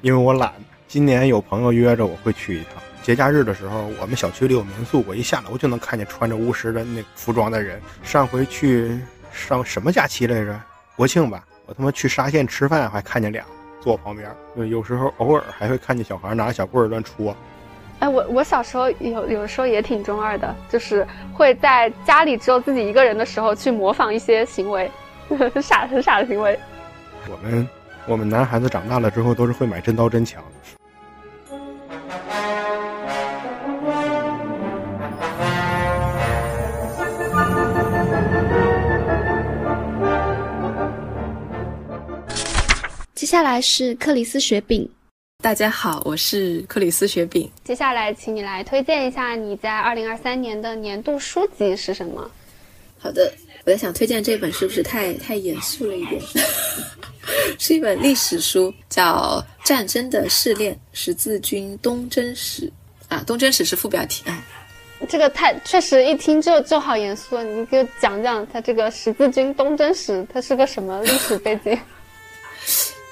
[0.03, 0.53] 因为我懒。
[0.87, 2.83] 今年有朋友约着我会去一趟。
[3.03, 7.81] 节假日的时候，我们小区里有民宿，我一下楼就能看见穿着巫师的那服装的人。
[8.03, 8.99] 上回去
[9.33, 10.61] 上什么假期来着？
[10.99, 11.45] 国庆吧。
[11.65, 13.45] 我他妈去沙县吃饭，还看见俩
[13.81, 14.29] 坐我旁边。
[14.57, 17.37] 就有时候偶尔还会看见小孩拿着小棍儿乱戳。
[18.01, 24.91] 哎，我我小时候有有时候也挺中二的，就是会在家里只有自己一个人的时候去模仿一些行为，
[25.29, 26.59] 很 傻很傻的行为。
[27.31, 27.69] 我们
[28.09, 30.43] 我们男孩子长大了之后都是会买真刀真枪。
[30.65, 30.78] 接
[43.29, 44.89] 下来是克里斯雪饼。
[45.43, 47.47] 大家好，我是克里斯雪饼。
[47.63, 52.31] 接下来，请你来推荐一下你在二零二三年的年度书籍是什么？
[52.99, 53.31] 好的，
[53.67, 56.23] 我在想推荐这本是不是太太严肃了一点？
[57.61, 62.63] 是一本历史书，叫《战争的试炼：十字军东征史》
[63.15, 64.23] 啊，东征史是副标题。
[64.25, 64.43] 哎，
[65.07, 71.79] 这个太确实一听就就好严肃，你给我讲讲它这个十字军东征史，它是个什么历史背景？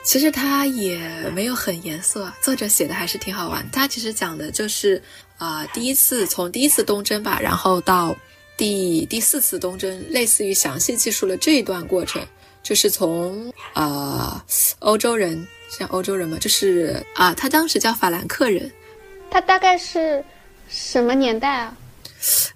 [0.07, 1.01] 其实它也
[1.35, 3.69] 没有很严肃，作者写的还是挺好玩。
[3.73, 5.03] 他其实讲的就是，
[5.39, 8.17] 呃，第一次从第一次东征吧，然后到
[8.57, 12.25] 第第四次东征，类似于详细记述了这一段过程，
[12.63, 14.41] 就是从呃
[14.79, 18.71] 欧洲人，像欧洲人嘛，就是啊，他当时叫法兰克人，
[19.29, 20.25] 他大概是
[20.69, 21.77] 什么年代啊？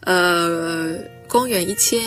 [0.03, 0.95] 呃，
[1.27, 2.01] 公元一千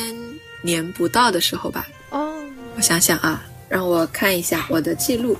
[0.62, 1.86] 年不到的时候吧。
[2.12, 2.34] 哦，
[2.78, 3.44] 我想想啊。
[3.74, 5.36] 让我看一下我的记录，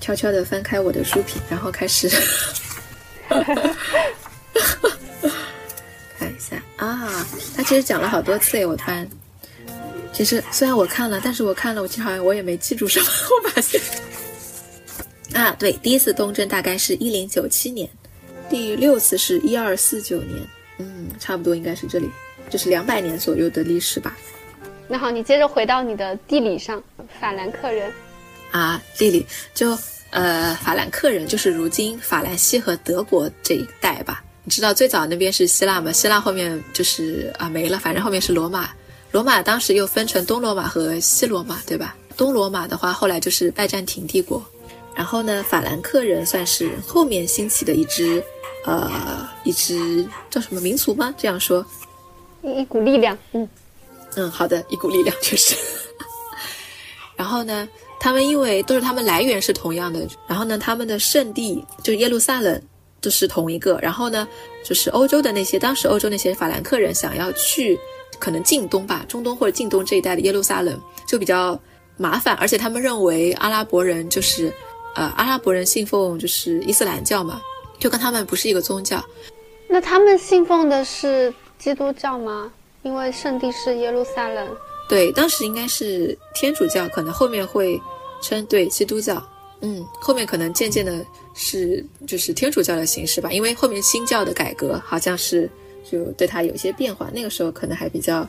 [0.00, 2.08] 悄悄地翻开我的书评，然后开始
[6.18, 7.26] 看一下啊。
[7.54, 9.06] 他其实讲了好多次诶，我突然，
[10.14, 13.06] 其实虽然我看了，但是我看了，我其实好像我也没记住什么。
[13.06, 13.78] 我发现
[15.34, 17.86] 啊，对，第一次东征大概是一零九七年，
[18.48, 20.40] 第六次是一二四九年，
[20.78, 22.08] 嗯，差不多应该是这里，
[22.48, 24.16] 就是两百年左右的历史吧。
[24.88, 26.82] 那好，你接着回到你的地理上，
[27.20, 27.90] 法兰克人，
[28.50, 29.76] 啊，地理就
[30.10, 34.22] 呃，法兰克人就是如今法兰西和德国这一带吧。
[34.44, 35.90] 你知道最早那边是希腊吗？
[35.92, 38.68] 希腊后面就是啊没了，反正后面是罗马。
[39.12, 41.96] 罗马当时又分成东罗马和西罗马，对吧？
[42.16, 44.44] 东罗马的话后来就是拜占庭帝国，
[44.94, 48.22] 然后呢，法兰克人算是后面兴起的一支，
[48.66, 51.14] 呃，一支叫什么民族吗？
[51.16, 51.64] 这样说，
[52.42, 53.48] 一一股力量，嗯。
[54.16, 55.56] 嗯，好的，一股力量确实。
[57.16, 57.68] 然后呢，
[58.00, 62.60] 他们因为都是他们来源是同样的，然后呢，他们的圣地就耶路撒冷，
[63.00, 63.78] 都是同一个。
[63.80, 64.26] 然后呢，
[64.64, 67.78] 就是欧洲的那些当时欧洲那些法兰克人想要去
[68.18, 71.58] 可能近东吧，中东或者近东这一带的耶路撒冷就比较
[71.96, 74.52] 麻烦，而且他们认为阿拉伯人就是
[74.94, 77.40] 呃阿拉伯人信奉就是伊斯兰教嘛，
[77.78, 79.02] 就跟他们不是一个宗教。
[79.68, 82.52] 那他们信奉的是基督教吗？
[82.82, 84.48] 因为圣地是耶路撒冷。
[84.88, 87.80] 对，当时应该是天主教，可能后面会
[88.20, 89.22] 称对基督教。
[89.60, 91.04] 嗯，后面可能渐渐的
[91.34, 95.48] 是就是天主教的形式吧，因为后面新教的改革好像是
[95.88, 97.08] 就对它有一些变化。
[97.14, 98.28] 那个时候可能还比较，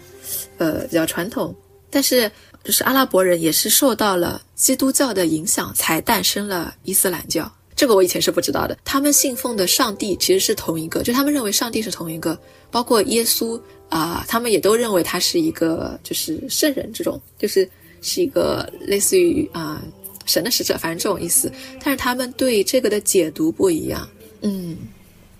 [0.60, 1.54] 呃，比较传统。
[1.90, 2.32] 但是
[2.64, 7.52] 就是阿拉伯人也是受到了基督教的影响，才诞生了伊斯兰教。
[7.76, 8.78] 这个我以前是不知道的。
[8.84, 12.38] 他们信奉的上帝其实是同一个，就他们认为上帝是同一个，
[12.72, 13.60] 包括耶稣
[13.90, 17.70] 啊，他们也都认为他是一个就是圣人这种，就是
[18.02, 19.82] 是一个类似于啊
[20.26, 21.52] 神的使者，反正这种意思。
[21.84, 24.08] 但是他们对这个的解读不一样。
[24.42, 24.78] 嗯，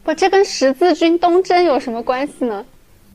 [0.04, 2.66] 不，这跟十字军东征有什么关系呢？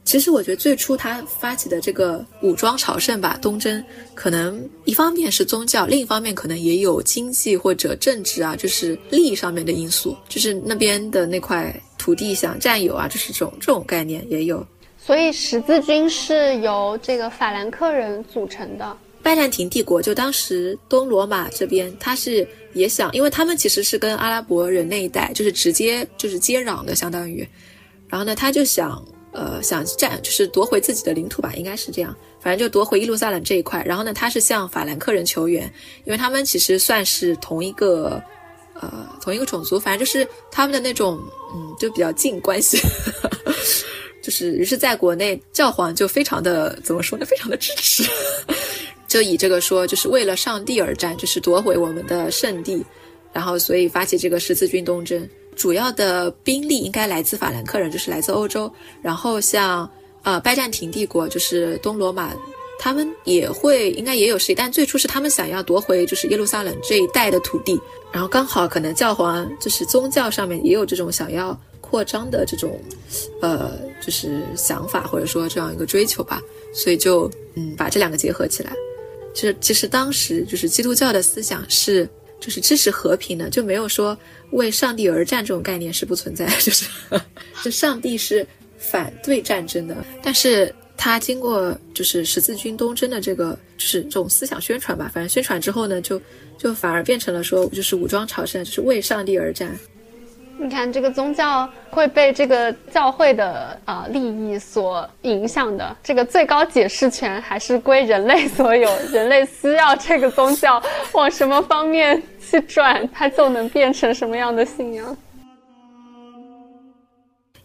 [0.09, 3.85] 其实我觉得最初他发起的这个武装朝圣吧，东征，
[4.15, 14.67] 可能一方面是宗教，另一方面可能也有经济或者政治啊，就是利益上面的因素，就是那边的那块土地想占有啊，就是这种这种概念也有。
[14.99, 18.97] 所以十字军是由这个法兰克人组成的。
[19.23, 27.47] 拜占庭帝国就当时东罗马这边，他是也想，因为他们其实是跟阿拉伯人那一带就是直接就是接壤的，相当于，
[28.09, 29.05] 然后呢，他就想。
[29.33, 32.14] 呃，想占就是夺回自己的领土吧，应该是这样。
[32.41, 33.83] 反正就夺回耶路撒冷这一块。
[33.85, 35.70] 然后呢，他是向法兰克人求援，
[36.05, 38.22] 因为他们其实算是同一个，
[38.74, 39.79] 呃，同一个种族。
[39.79, 41.20] 反正就是他们的那种，
[41.55, 42.79] 嗯，就比较近关系。
[44.22, 47.24] 就是于是在国内，教皇就非常的怎么说呢？
[47.24, 48.05] 非常的支持，
[49.07, 52.85] 就以这个说，就是为了上帝而战，就是夺回我们的圣地，
[53.33, 55.26] 然后所以发起这个十字军东征。
[55.59, 58.73] 主要的兵力应该来自法兰克人，就是来自欧洲。
[59.03, 59.91] 然后像
[60.23, 62.33] 呃拜占庭帝国，就是东罗马，
[62.79, 67.79] 他们也会应该也有势力，但最初是他们想要夺回就是耶路撒冷这一带的土地。
[68.13, 72.81] 然后刚好可能教皇就是宗教上面也有这种想要扩张的这种，
[73.43, 76.41] 呃，就是想法或者说这样一个追求吧，
[76.73, 78.73] 所以就嗯把这两个结合起来。
[79.35, 82.09] 其实其实当时就是基督教的思想是。
[82.41, 84.16] 就是支持和平的，就没有说
[84.53, 86.86] 为上帝而战这种概念是不存在， 就是
[87.64, 88.47] 就上帝是
[88.78, 89.97] 反对战争的。
[90.22, 96.20] 但是他经过就是十字军东征的这个就是这种思想宣传吧，反正宣传之后呢，就
[96.57, 99.78] 就反而变成了说就是武装朝圣，就是为上帝而战。
[100.61, 108.91] 你看，这个宗教会被这个教会的啊利益所影响的，这个最高解释权还是归人类所有。
[109.13, 110.83] 人类需要这个宗教
[111.13, 115.17] 往什么方面去转，它就能变成什么样的信仰。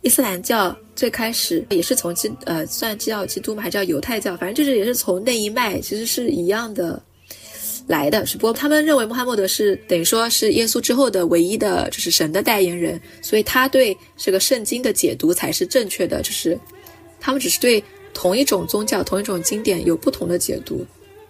[0.01, 3.63] 伊斯兰教最开始也是从基呃，算叫基督嘛？
[3.63, 4.37] 还叫犹太教？
[4.37, 7.01] 反正就是也是从那一脉，其实是一样的。
[7.87, 16.21] 来的只，不过他们认为穆罕默德是等于说是耶稣之后的唯一的就是神的代言人，所以他对这个圣经的解读才是正确的。
[16.21, 16.57] 就是
[17.19, 20.85] 他们只是对同一种宗教、同一种经典有不同的解读，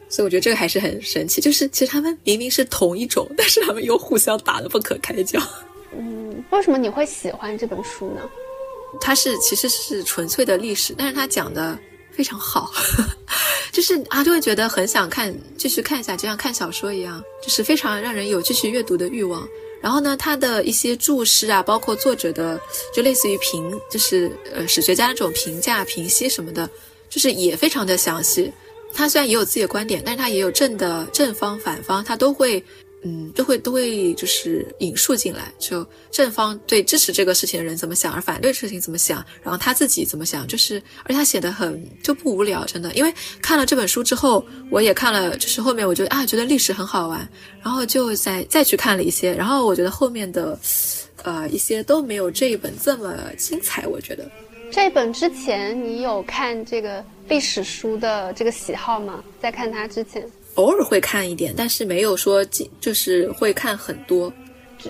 [0.10, 1.42] 所以我觉得这个还是很神奇。
[1.42, 5.42] 就是其实他们明明是同一种，但是他们又互相打得不可开交。
[5.98, 8.22] 嗯，为什么你会喜欢这本书呢？
[9.02, 11.78] 它是其实是纯粹的历史，但是它讲的。
[12.16, 12.72] 非常好，
[13.72, 19.48] 就是啊，就会觉得很想看，继续看一下，就像看小说一样，就是非常让人有继续阅读的欲望。
[19.82, 22.60] 然后呢，他的一些注释啊，包括作者的，
[22.94, 26.70] 就类似于评，就是呃史学家那种评价、评析什么的，
[27.10, 28.52] 就是也非常的详细。
[28.94, 32.64] 他虽然也有自己的观点，但是他也有正的正方、反方，他都会。
[33.06, 42.94] 嗯，都会都会就是引述进来，就正方对支持这个事情的人怎么想，而反对事情怎么想，然后他自己怎么想，就是而且他写的很就不无聊，真的。
[42.94, 47.28] 因为看了这本书之后，我也看了，就是后面我觉得啊，觉得历史很好玩，
[47.62, 50.58] 然后就再再去看了一些，然后我觉得后面的，
[51.24, 53.86] 呃，一些都没有这一本这么精彩。
[53.86, 54.32] 我觉得
[54.72, 59.22] 这本之前你有看这个历史书的这个喜好吗？
[59.42, 60.26] 在看它之前。
[60.56, 62.44] 偶尔会看一点，但是没有说
[62.80, 64.32] 就是会看很多，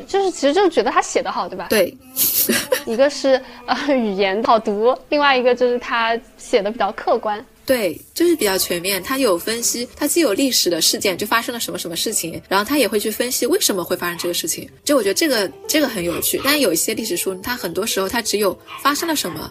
[0.08, 1.68] 就是其实就是觉得他写的好，对吧？
[1.70, 1.96] 对，
[2.86, 7.44] 一个是呃语言好读，另外一个就是他写的比较客观。
[7.66, 9.02] 对，就是比较全面。
[9.02, 14.70] 他有分析，他既有历史的事件，就发生了什么什么事情，然后他也会去分析为什么会发生这个事情。
[14.84, 16.42] 就我觉得这个这个很有趣。
[16.44, 19.50] 但有一些历史书，它很多时候它只有发生了什么。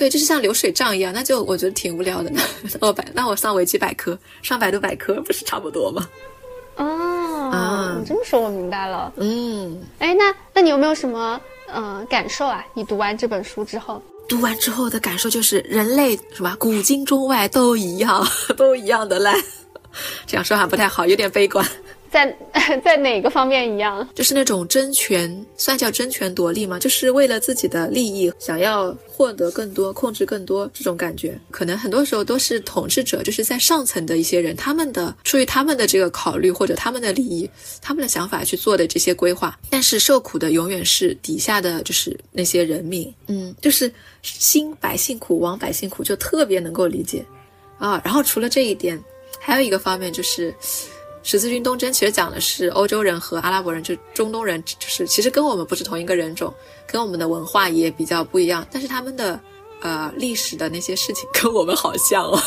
[0.00, 2.32] 对，就是像流水账一样，那就我觉得挺无聊的。
[2.80, 6.08] 那百，那我上维基百科，上百度百科，不是差不多吗？
[6.76, 9.12] 哦，你这么说，我明白了。
[9.16, 11.38] 嗯，哎，那那你有没有什么
[11.74, 12.64] 嗯感受啊？
[12.72, 18.26] 你读完这本书之后，读完之后的感受就是人类什么古今中外都一样，
[18.56, 19.38] 都一样的烂。
[20.26, 21.62] 这样说还不太好，有点悲观。
[22.10, 22.36] 在
[22.84, 24.06] 在哪个方面一样？
[24.14, 26.78] 就是那种争权，算叫争权夺利吗？
[26.78, 31.38] 就是为了自己的利益，想要获得更多、控制更多这种感觉。
[31.50, 37.48] 可能很多时候都是统治者，就是在上层的一些人，他们的出于他们的这个考虑或者他们的利益、
[37.80, 39.56] 他们的想法去做的这些规划。
[39.70, 43.12] 但是受苦的永远是底下的，就是那些人民。
[43.28, 43.92] 嗯，就是
[44.22, 47.24] 兴百姓苦，亡百姓苦，就特别能够理解
[47.78, 48.00] 啊。
[48.04, 49.00] 然后除了这一点，
[49.38, 50.52] 还有一个方面就是。
[51.22, 56.52] 十字军东征其实讲的是欧洲人和阿拉伯人，就中东人，就是其实跟我们不是同一个人种，
[56.86, 59.38] 跟我们的文化也比较不一样，但是他们的，
[59.80, 62.40] 呃，历史的那些事情跟我们好像哦。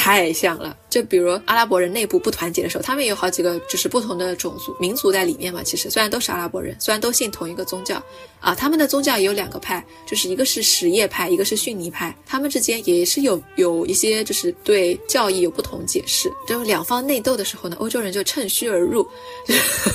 [0.00, 5.60] 太像了，就比如阿拉伯人内部不团结的时候，他们也有好几个就是不同的种族民族在里面嘛。
[5.60, 8.00] 其实虽然都是阿拉伯人，虽然都信同一个宗教，
[8.38, 16.32] 啊，他们的宗教也有两个派，就是一个是什叶派，一个是逊尼派，他们之间也是有有一些就是对教义有不同解释。
[16.46, 19.04] 就两方内斗的时候呢，欧洲人就趁虚而入，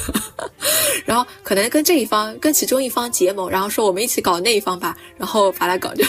[1.08, 6.06] 然后可能跟这一方跟其中一方结盟，然后说我们一起搞那一方吧，然后把他搞掉，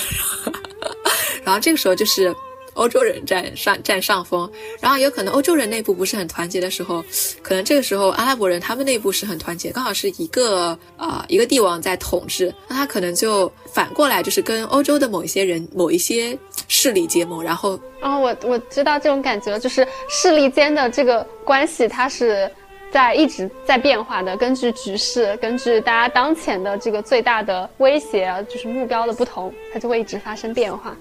[1.45, 2.34] 然后这个时候就是。
[2.74, 4.50] 欧洲人占上占上风，
[4.80, 7.04] 然后有可能欧洲人内部不是很团结的时候，
[7.42, 16.36] 可能这个时候阿拉伯人他们内部是很团结，刚好是一个啊一个帝王在统治，那他可能就反过来就是跟欧洲的某一些人某一些
[16.68, 22.50] 势力结盟，然后哦我我知道这种感觉，就是势力间的这个关系，它是
[22.90, 30.96] 在一直在变化的，根据局势，根据大家当前的这个最大的威胁，就是目标的不同，它就会一直发生变化。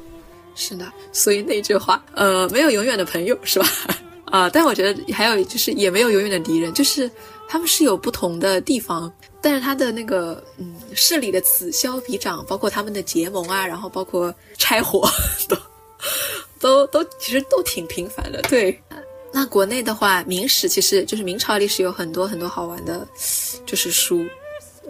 [0.55, 3.67] 是的，所以那句话，呃，没有永远的朋友，是吧？
[4.25, 7.09] 啊，但我觉得还有就是，也没有永远的敌人，就是
[7.47, 15.07] 他们是有不同的地方，但是他的那个，嗯，势力的此消彼长，包括他们的结盟啊，然后包括拆伙，
[15.47, 15.55] 都
[16.59, 18.41] 都都其实都挺频繁的。
[18.43, 18.81] 对，
[19.31, 23.07] 那国内的话，明史其实就是明朝历史有很多很多好玩的，
[23.65, 24.25] 就是书。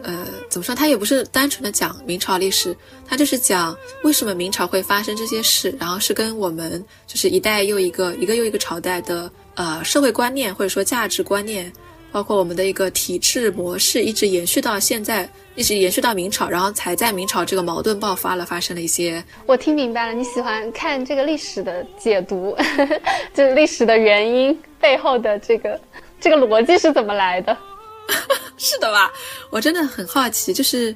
[0.03, 0.75] 呃，怎么说？
[0.75, 2.75] 他也不是单纯的讲明朝历史，
[3.07, 11.71] 他就是讲为什么明朝会发生这些事，然后是跟我们就是一代又一个、一个又一个朝代的呃社会观念或者说价值观念，
[12.11, 19.23] 包括我们的一个体制模式，一直延续到现在，一直延续到明朝，然后才在明朝这个矛盾爆发了，发生了一些。
[19.45, 22.55] 我听明白了，你喜欢看这个历史的解读，
[23.33, 25.79] 就是历史的原因背后的这个
[26.19, 27.57] 这个逻辑是怎么来的。
[28.63, 29.11] 是的吧？
[29.49, 30.95] 我真的很好奇，就是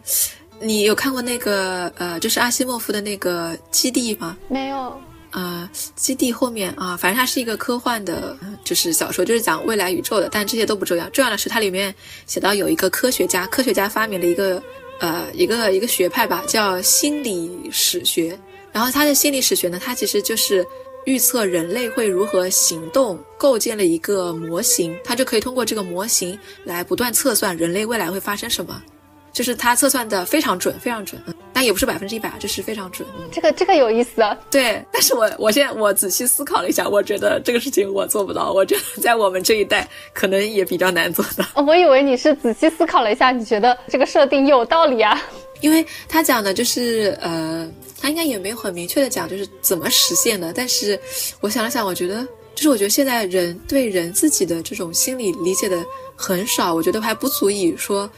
[0.61, 4.37] 你有看过那个呃，就是阿西莫夫的那个《基地》吗？
[4.47, 4.97] 没有。
[5.31, 10.29] 呃，《基地》后面啊，反正它是一个科幻的，就是小说，就是讲未来宇宙的。
[10.31, 11.93] 但这些都不重要，重要的是它里面
[12.25, 14.63] 写到有一个科学家，科学家发明了一个
[15.01, 18.39] 呃一个一个学派吧，叫心理史学。
[18.71, 20.65] 然后他的心理史学呢，他其实就是。
[21.07, 28.83] 预测人类会如何行动，构建了一个模型，它就可以通过这个模型来不断测算人类未来会发生什么，
[29.31, 31.17] 就是它测算的非常准，非常准，
[31.53, 33.07] 但也不是百分之一百，就是非常准。
[33.31, 34.37] 这个这个有意思啊。
[34.51, 41.45] 对，但是我我现在我仔细思考了一下，我觉得这个事情我做不到，我觉得在我们这一代可能也比较难做到。
[41.63, 45.17] 我以为你是仔细思考了一下，你觉得这个设定有道理啊？
[45.61, 47.65] 因为他讲的就是呃。
[47.99, 50.53] 他应该也没有很明确的讲，就是怎么实现的。
[50.53, 50.99] 但是
[51.41, 52.25] 我想了想，我觉得
[52.55, 55.83] 就是我觉得现在人对人自己的这种心理理解的
[56.15, 58.09] 很少，我觉得还不足以说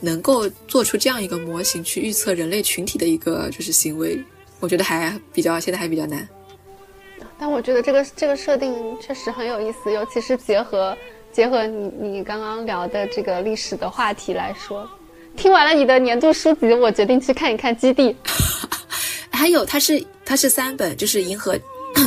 [0.00, 4.18] 能够做出这样一个模型去预测人类群体的一个就是行为。
[4.60, 6.26] 我觉得还比较现在还比较难。
[7.38, 10.96] 但我觉得这个这个设定确实很有意思，尤其是结合
[11.30, 14.88] 结合你你刚刚聊的这个历史的话题来说。
[15.36, 18.10] 听完了你的年度书籍，我决定去看一看《基地》。
[19.36, 21.54] 还有，它是它是三本，就是《银河》，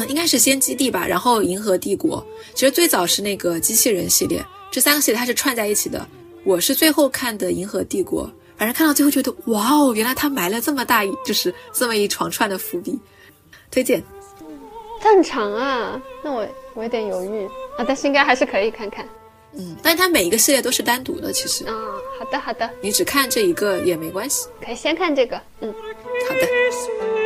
[0.07, 2.17] 应该是先《基地》吧，然后《银河帝国》。
[2.55, 6.05] 其实最早是那个机器人系列，这三个系列它是串在一起的。
[6.43, 8.25] 我是最后看的《银河帝国》，
[8.57, 12.99] 反正看到最后觉得，哇哦，原来他埋了这么大，就是这么一长串的伏笔。
[13.71, 14.03] 推荐。
[15.01, 17.45] 这很长啊，那我我有点犹豫
[17.77, 19.07] 啊，但是应该还是可以看看。
[19.53, 21.65] 嗯，但是它每一个系列都是单独的，其实。
[21.65, 21.73] 啊，
[22.19, 25.39] 好的好的，你只看这一个也没关系，可以先看这个。
[25.61, 25.73] 嗯，
[26.27, 27.18] 好的。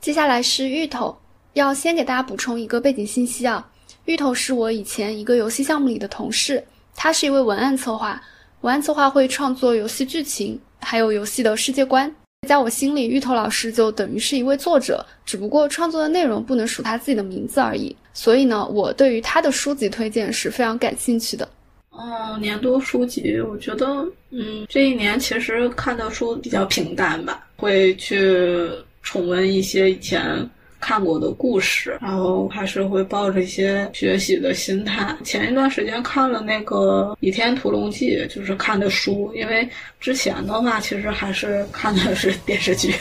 [0.00, 1.16] 接下来是芋头，
[1.52, 3.64] 要先给大家补充一个背景信息啊，
[4.06, 6.62] 芋头是我以前一个游戏项目里的同事，
[6.96, 8.20] 他是一位文案策划。
[8.62, 12.12] 文案策划会创作游戏剧情，还有游戏的世界观。
[12.48, 17.96] 在我心里，芋头老师就等于是一位作者，只不过创作的内容不能署他自己的名字而已。
[18.12, 21.48] 所以呢，我对于他的书籍推荐是非常感兴趣的。
[21.90, 23.86] 嗯，年度书籍，我觉得，
[24.30, 28.68] 嗯，这一年其实看的书比较平淡吧，会去
[29.02, 30.48] 重温一些以前。
[30.84, 35.16] 看过的故事，然后还是会抱着一些学习的心态。
[35.22, 39.68] 前一段时间看了那个《倚天屠龙记》，就是看的书，因为
[40.00, 42.92] 之前的话其实还是看的是电视剧，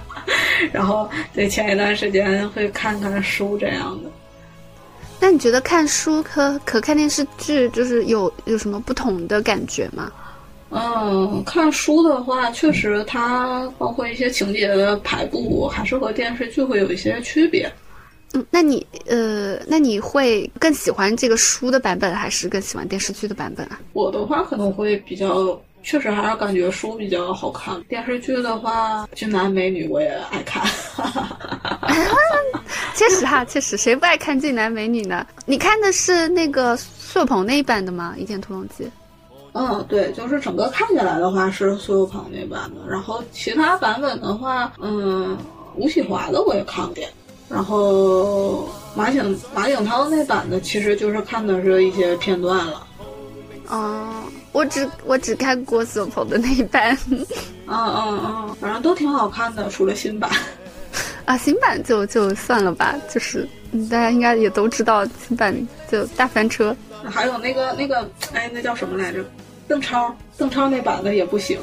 [0.70, 4.10] 然后对前一段时间会看看书这样的。
[5.24, 10.12] 那你觉得看书和可看电视剧就是有有什么不同的感觉吗？
[10.68, 17.72] 嗯，看书的话，确实它包括一些情节的排布，还是和电视剧会有一些区别。
[18.34, 23.80] 嗯，那你呃，那你会更喜欢这个书的版本，还是更喜欢电视剧的版本啊？
[23.94, 27.80] 我的话可能会比较，确实还是感觉书比较好看。
[27.84, 30.66] 电视剧的话，俊男美女我也爱看。
[32.96, 35.26] 确实哈，确实谁不爱看俊男美女呢？
[35.44, 38.14] 你看的是那个苏有朋那一版的吗？
[38.18, 38.84] 《倚天屠龙记》。
[39.52, 45.36] 嗯，对，就是整个看起来的话是苏有朋那版的，然后其他版本的话，嗯，
[45.76, 47.04] 吴启华的我也看过，
[47.48, 52.86] 然后马景马景涛那版的其实就是看的是一些片段了。
[53.68, 54.24] 哦，
[54.54, 56.96] 我只我只看过苏有朋的那一版。
[57.10, 57.26] 嗯
[57.66, 60.30] 嗯嗯，反正都挺好看的，除了新版。
[61.24, 63.46] 啊，新版就就算了吧，就是
[63.90, 65.54] 大家应该也都知道新版
[65.90, 66.74] 就大翻车。
[67.10, 69.24] 还有那个那个，哎，那叫什么来着？
[69.66, 71.58] 邓超，邓超那版的也不行，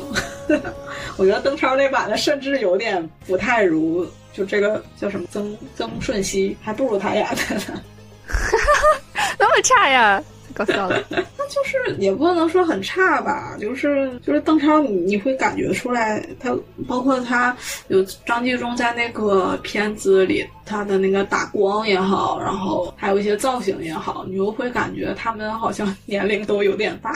[1.17, 7.81] 我觉得邓超那版的甚至有点不太如，就这个叫什么曾曾舜晞，还不如他演的呢，
[9.37, 10.21] 那么差呀，
[10.51, 11.01] 搞笑了。
[11.09, 16.55] 那就是也不能说很差吧，就是就是邓超，你你会感觉出来，他
[16.87, 17.55] 包括他
[17.87, 27.13] 有张纪中在那个片子里，他的那个打光也好，然后还有一些造型也好，你又会感觉他们好像 年龄都有点大。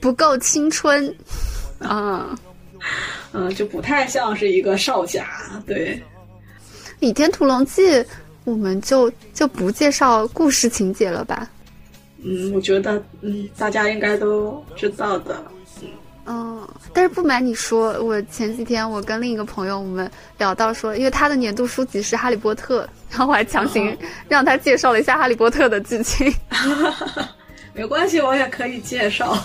[0.00, 1.12] 不够青春，
[1.78, 2.38] 啊，
[3.32, 5.26] 嗯，就不太像是一个少侠。
[5.66, 5.94] 对，
[7.00, 7.82] 《倚天屠龙记》，
[8.44, 11.48] 我们就就不介绍故事情节了吧？
[12.24, 15.42] 嗯，我觉得，嗯，大家应该都知道的。
[16.26, 20.08] 嗯，但是不瞒你说，我前几天我跟另一个朋友我们
[20.38, 23.96] 聊到说，因为他的年度书籍是《哈利波特》，然后我还强行
[24.28, 26.32] 让他介绍了一下《哈利波特》的剧情。
[27.74, 29.36] 没关系，我也可以介绍。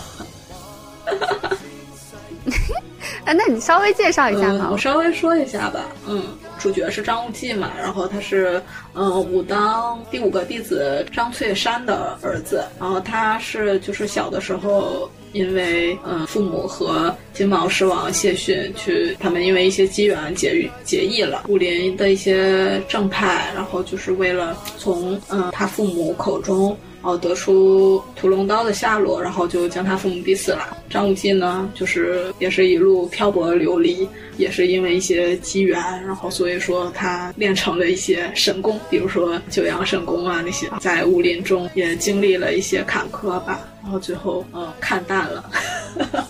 [3.26, 4.68] 哎，那你稍微介绍一下嘛？
[4.70, 5.80] 我稍微说一下吧。
[6.06, 6.22] 嗯，
[6.60, 8.62] 主角是张无忌嘛，然后他是
[8.94, 26.76] 嗯武当第五个弟子张翠山的儿子，然后他是就是小的时候因为嗯父母和金毛狮王谢逊去，他们因为一些机缘结结义了，武林的一些正派，然后就是为了从嗯他父母口中。
[27.06, 30.76] 哦，得出屠龙刀的下落，然后就将他父母逼死了。
[30.90, 45.48] 张无忌呢，就是也是一路漂泊流离，也是因为一些机缘，然后所以说他练成了一些神功，比如说九阳神功啊那些，在武林中也经历了一些坎坷吧，然后最后嗯看淡了，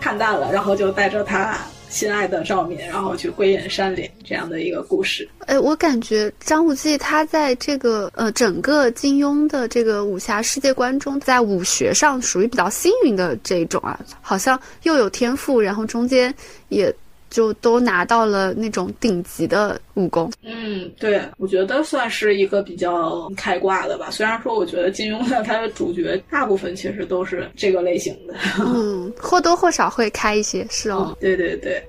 [0.00, 1.56] 看淡了，然后就带着他。
[1.90, 5.28] 心爱的赵敏，然后去归隐山林这样的一个故事。
[5.40, 16.32] 哎，我感觉张无忌他在这个呃整个金庸的这个武侠世界观中，在武学上属于比较幸运的这一种啊，好像又有天赋，然后中间
[16.68, 16.94] 也
[17.30, 20.30] 就都拿到了那种顶级的武功。
[20.42, 24.10] 嗯，对，我觉得算是一个比较开挂的吧。
[24.10, 28.34] 虽然说，我觉得金庸的他的主角大部分其实都是这个类型的。
[28.58, 31.16] 嗯，或多或少会开一些，是哦。
[31.20, 31.82] 对对对。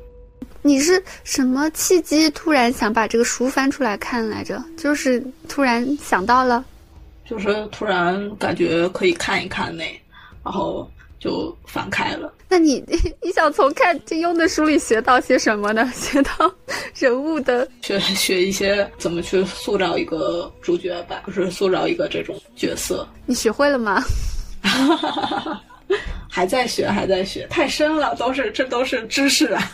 [0.64, 4.64] 你是什么契机突然想把这个书翻出来看来着？
[4.78, 5.20] 就是
[5.50, 6.64] 突然想到了，
[7.26, 9.86] 就是突然感觉可以看一看那，
[10.44, 10.88] 然后
[11.20, 12.32] 就翻开了。
[12.52, 12.84] 那你
[13.24, 15.90] 你想从看金庸的书里学到些什么呢？
[15.96, 16.54] 学到
[16.94, 23.08] 人物的学 学一些怎么去塑造一个主角吧，就是塑造一个这种角色。
[23.26, 24.04] 你学会了吗？
[26.30, 29.72] 还在学，还在学，太深了，都是这都是知识啊。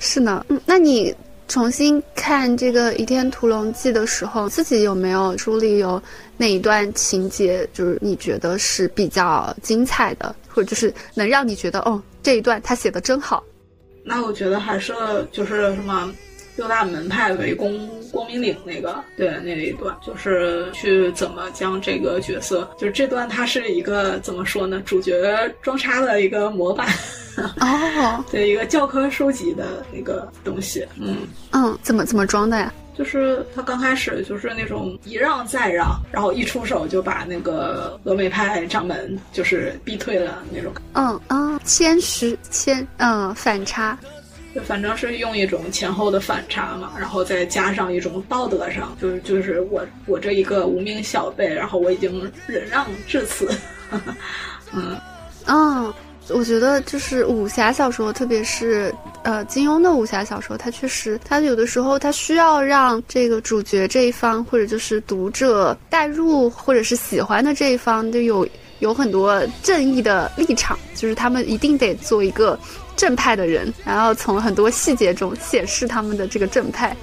[0.00, 1.14] 是呢，嗯，那你
[1.46, 6.02] 重新看这个《倚天屠龙记》的时候，自己有没有书里有
[6.38, 13.44] 哪一段情节，就是你觉得是比较精彩的，或者就是能让你觉得，哦，这一段他写的真好？
[14.04, 14.94] 那我觉得还是
[15.30, 16.10] 就是什么，
[16.56, 24.80] 六大门派围攻光明岭那个，对那一段，就是去怎么将这个角色，就是这段它是一个怎么说呢？
[24.86, 26.88] 主角装叉的一个模板。
[27.60, 31.18] 哦， 对，一个教科书级的那个东西，嗯
[31.52, 32.72] 嗯，怎么怎么装的呀？
[32.98, 40.72] 就是他刚开始就是那种一让再让，然后一出手就把那个峨眉派掌门就是逼退了那种。
[40.94, 43.96] 嗯嗯，谦虚谦嗯反差，
[44.52, 53.48] 就反正是用一种前后的反差嘛，然后再加上一种道德上，就是就是我我这一个无名小辈，然后我已经忍让至此，
[54.72, 54.98] 嗯
[55.46, 55.94] 嗯。
[56.30, 68.46] 我觉得就是武侠小说，特别是呃金庸的武侠小说，它确实，它有的时候它需要让这个主角这一方，或者就是读者代入，或者是喜欢的这一方，就有
[68.80, 72.58] 有很多正义的立场，就是他们一定得做一个
[72.96, 76.96] 正派的人，然后从很多细节中显示他们的这个正派。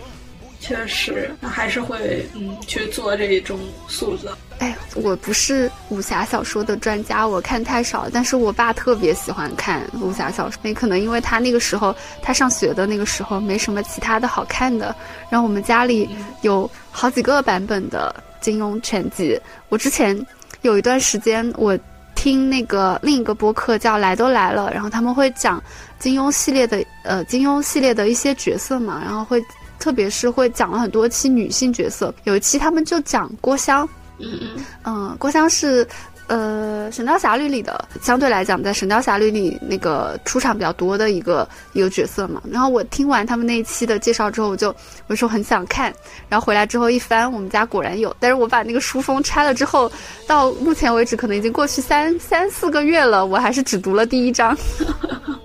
[0.65, 4.35] 确实，还是会嗯去做这种塑造。
[4.57, 8.09] 哎，我不是武侠小说的专家，我看太少。
[8.11, 14.95] 但是我爸特别喜欢看武侠小说，也可能因为他那个时候他上学的那个时候没什么其他的好看的。
[15.29, 16.09] 然后我们家里
[16.41, 19.39] 有好几个版本的金庸全集。
[19.69, 20.19] 我之前
[20.63, 21.77] 有一段时间，我
[22.15, 25.61] 听那个另一个播客叫《来都来了》，然后他们会讲
[25.99, 29.39] 金庸系列的呃金庸系列的一些角色嘛，然后会。
[29.79, 33.87] 特别是会讲了很多期女性角色，有一期他们就讲郭襄，
[34.19, 35.87] 嗯嗯，嗯，郭襄是。
[36.27, 42.41] 呃，《神雕侠侣》里的相对来讲，在《神雕侠侣》里那个出场比较多的一个一个角色嘛。
[42.49, 45.93] 然后我听完他们那一期的介绍之后，我就我说很想看。
[46.27, 48.15] 然后回来之后一翻，我们家果然有。
[48.19, 49.91] 但是我把那个书封拆了之后，
[50.25, 54.57] 到目前为止可能已经过去三 三四个月了，我还是只读了第一章。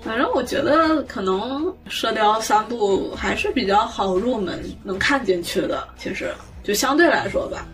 [0.03, 5.87] 反正我觉得可能《射雕三部》还是比较好入门，能看进去的。
[5.99, 6.33] 其实
[6.65, 7.67] 就相对来说吧。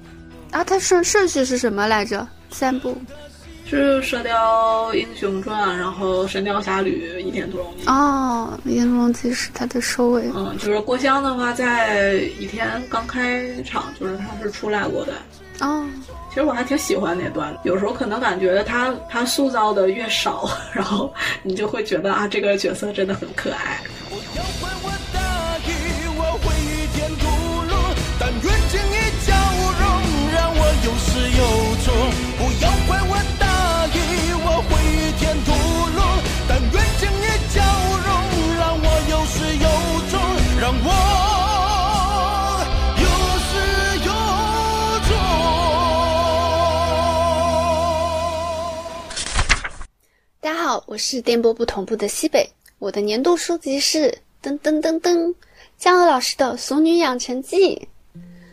[0.51, 2.27] 啊，它顺顺序是什么来着？
[2.51, 2.97] 三部
[3.69, 10.31] 是《射雕英雄传》，然后《神雕侠侣》《倚天屠龙记》哦，《倚天屠龙记》是它的收尾。
[10.35, 15.15] 嗯，就是郭襄的话，在倚天刚开场，就是他是出来过的。
[15.61, 15.85] 哦，
[16.29, 23.81] 其实我还挺喜欢那段，有时候可能感觉他他塑造的越少， 然后你就会觉得啊，这个角色真的很可爱。
[25.13, 25.21] 大
[30.87, 31.43] 有始有
[31.83, 31.91] 终，
[32.39, 33.45] 不要怪我大
[33.89, 33.99] 意，
[34.39, 34.79] 我毁
[35.19, 35.51] 天屠
[35.97, 36.01] 龙，
[36.47, 37.59] 但愿与你交
[38.07, 38.09] 融，
[38.57, 39.67] 让我有始有
[40.09, 40.15] 终，
[40.61, 40.89] 让我
[43.03, 43.05] 有
[43.43, 43.51] 始
[44.07, 44.11] 有
[45.09, 45.11] 终。
[50.41, 55.35] 大家好，我是电波不同步的西北，我的年度书籍是噔噔噔噔
[55.77, 57.75] 江河老师的《俗女养成记》，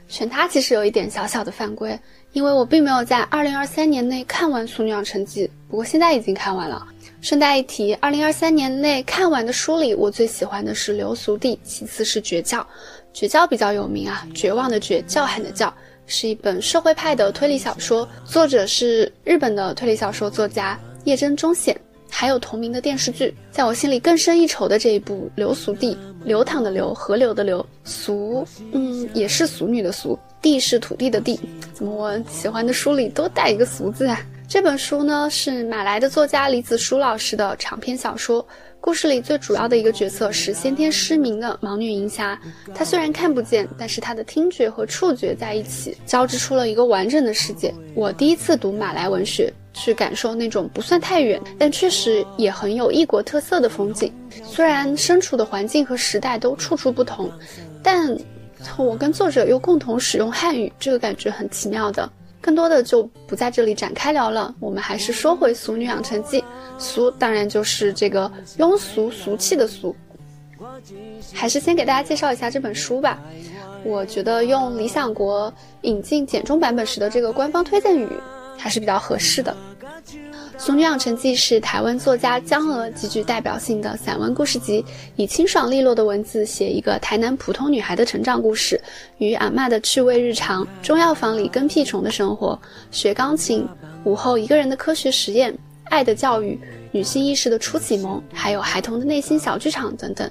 [0.08, 1.96] 选它其实有一点小小的犯规。
[2.34, 6.86] 因为我并没有在二零二三年内看完《俗女养成记》，不过现在已经看完了。
[7.22, 12.60] 顺带一提，二零二三年内看完的书里，我最喜欢的是《流俗地》，其次是《绝教》。
[13.14, 15.74] 《绝教》比较有名啊，绝望的绝，叫喊的叫，
[16.08, 20.78] 是一本社会派的推理小说，作者是日本的推理小说作家。
[21.06, 21.80] 叶真忠显，
[22.16, 31.40] 还有同名的电视剧，在我心里更深一筹的这一部《流俗地》，流淌的流，河流的流，俗，嗯，也是俗女的俗，地是土地的地，
[31.74, 34.22] 怎么我喜欢的书里都带一个俗字啊？
[34.48, 38.46] 这本书呢是马来的作家李子书老师的长篇小说。
[38.86, 42.38] 故事里最主要的一个角色是先天失明的盲女银霞。
[42.76, 47.74] 她虽然看不见，但是她的听觉和触觉在一起交织出了一个完整的世界。
[47.96, 54.12] 我第一次读马来文学，去感受那种不算太远，但确实也很有异国特色的风景。
[54.44, 57.32] 虽然身处的环境和时代都处处不同，
[57.82, 58.14] 但
[58.78, 62.12] 我跟作者又共同使用汉语，这个感觉很奇妙的。
[62.44, 66.42] 更多的就不在这里展开聊了，我们还是说回《俗女养成记》。
[66.78, 69.96] 俗当然就是这个庸俗、俗气的俗。
[71.34, 73.18] 还是先给大家介绍一下这本书吧。
[73.86, 78.08] 我觉得用理想国引进简中版本时的这个官方推荐语
[78.58, 79.52] 还是比较合适的。
[80.58, 84.84] 《俗女养成记》是台湾作家江娥极具代表性的散文故事集，
[85.16, 88.80] 以清爽利落的文字写一个台南普通女孩的成长故事，
[89.18, 92.58] 与阿嬷的趣味日常、中药房里跟屁虫的生活、
[92.92, 93.68] 学钢琴、
[94.04, 95.54] 午后一个人的科学实验、
[95.86, 96.60] 爱的教育、
[96.92, 100.30] 女性意识的初启蒙，还有孩童的内心小剧场等等。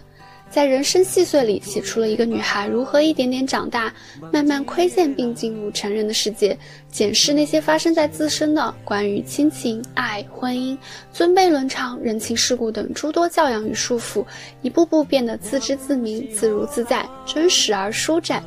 [0.53, 3.93] 在人生细碎里写出了一个女孩如何一点点长大，
[4.31, 6.57] 慢慢窥见并进入成人的世界，
[6.91, 10.77] 检视那些发生在自身的关于亲情、爱、婚姻、
[11.11, 14.23] 尊卑伦常、人情世故等诸多教养与束缚，
[14.61, 18.45] 一步步变得自知自明、自如自在、真实而舒展。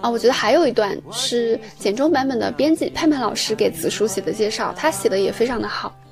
[0.00, 5.94] 啊，我觉得还有一段是简中版本的编辑盼盼老师给子书写的介绍，他写的也非常的好。《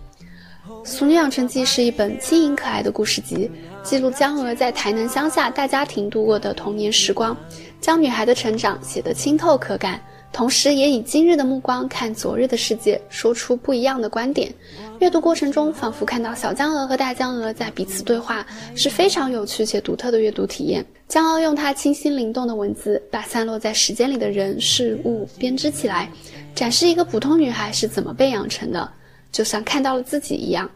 [0.88, 3.48] 俗女养成记》是一本轻盈可爱的故事集，
[3.82, 7.36] 记录江娥在台南乡下大家庭度过的童年时光，
[7.78, 10.00] 将女孩的成长写得清透可感，
[10.32, 14.50] 同时也以今日的目光看昨日的世界，说出不一样的观点。
[14.98, 20.82] 阅读过程中，仿佛看到小江娥和大江娥在彼此对话，是非常有趣且独特的阅读体验。
[21.06, 26.10] 江娥用她清新灵动的文字，把散落在时间里的人事物编织起来，
[26.54, 28.90] 展示一个普通女孩是怎么被养成的。
[29.30, 30.68] 就像看到了自己一样。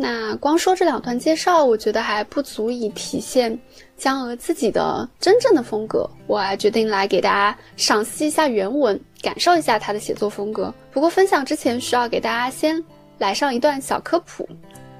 [0.00, 3.58] 那光说这两段介绍，我觉得还不足以体现
[3.96, 6.08] 江娥自己的真正的风格。
[6.28, 10.72] 我还决定来给大家赏析一下原文，感受一下她的写作风格。
[10.92, 12.80] 不过分享之前，需要给大家先
[13.18, 14.48] 来上一段小科普。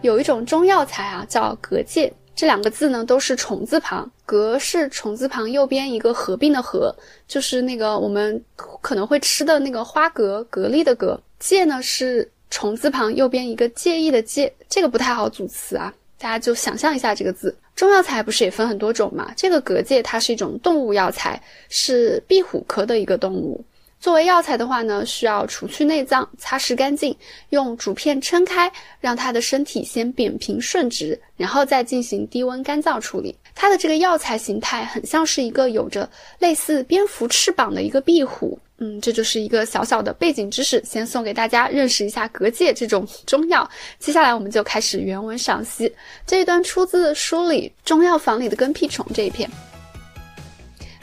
[0.02, 6.92] 有一种中药材啊，叫蛤蚧，这两个字呢都是虫字旁，蛤是虫字旁右边一个合并的合，
[7.28, 11.20] 就是那个我们可能会吃的那个花蛤、蛤蜊的蛤。
[11.40, 12.28] 蚧呢是。
[12.50, 17.56] 虫字旁右边一个介意的介，这个不太好组词啊，大家就想象一下这个字。
[17.74, 19.32] 中药材不是也分很多种嘛？
[19.36, 23.64] 这个蛤蚧它是一种动物药材，是壁虎科的一个动物。
[24.00, 27.16] 作为药材的话呢，需要除去内脏，擦拭干净，
[27.50, 28.70] 用竹片撑开，
[29.00, 33.34] 让它的身体先扁平顺直，然后再进行低温干燥处理。
[33.54, 38.58] 它的这个药材形态很像是一个有着类似蝙蝠翅膀的一个壁虎。
[38.80, 43.68] 嗯，这就是一个小小的背景知识，先送给大家认识一下蛤蚧这种中药。
[43.98, 45.92] 接下来我们就开始原文赏析。
[46.24, 49.50] 这一段出自书里《中药房里的跟屁虫》这一篇。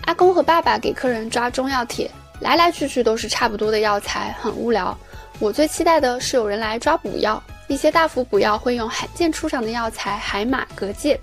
[0.05, 2.09] 阿公和爸爸给客人抓中药帖，
[2.39, 4.97] 来来去去都是差不多的药材，很无聊。
[5.39, 11.17] 我最期待的是有人来抓补药，一些大幅补药会用罕见出场的药材海马、蛤蚧。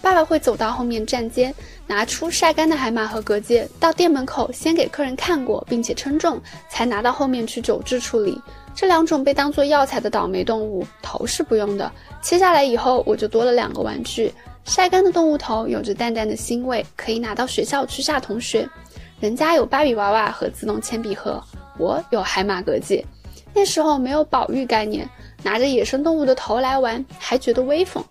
[0.00, 1.52] 爸爸会走到后面站街，
[1.86, 8.40] 拿出晒干的海马和蛤蚧，到店门口先给客人看过，并且称重，才拿到后面去酒制处理。
[8.74, 11.90] 这两种被当做药材的倒霉动物，头是不用的。
[12.22, 14.32] 切下来以后，我就多了两个玩具。
[14.64, 18.68] 晒干的动物头有着淡淡的腥味，可以拿到学校去吓同学。
[19.18, 21.42] 人家有芭比娃娃和自动铅笔盒，
[21.76, 23.04] 我有海马蛤蚧。
[23.52, 25.08] 那时候没有保育概念，
[25.42, 28.04] 拿着野生动物的头来玩，还觉得威风。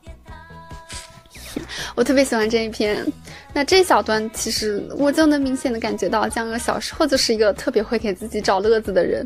[1.96, 3.06] 我特别喜欢这一篇，
[3.54, 9.26] 那这小段其实我就能明显的感觉到江娥小时候就是一个特别会给自己找乐子的人。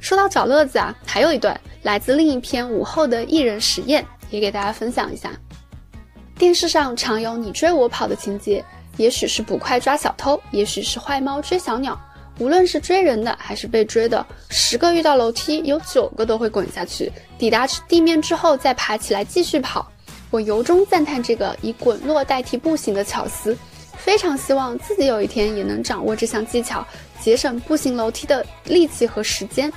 [0.00, 5.30] 说到找乐子啊，还有一段来自另一篇午后的艺人实验，也给大家分享一下。
[6.38, 8.64] 电视上常有你追我跑的情节，
[8.96, 12.00] 也许是捕快抓小偷，也许是坏猫追小鸟。
[12.38, 19.86] 无论是追人的还是被追的，十个遇到楼梯，有九个都会滚下去，抵达地面之后再爬起来继续跑。
[20.30, 23.56] 我由衷赞叹这个以滚落代替步行的巧思，
[23.96, 26.86] 非常希望自己有一天也能掌握这项技巧，
[27.20, 29.72] 节省步行楼梯的力气和时间。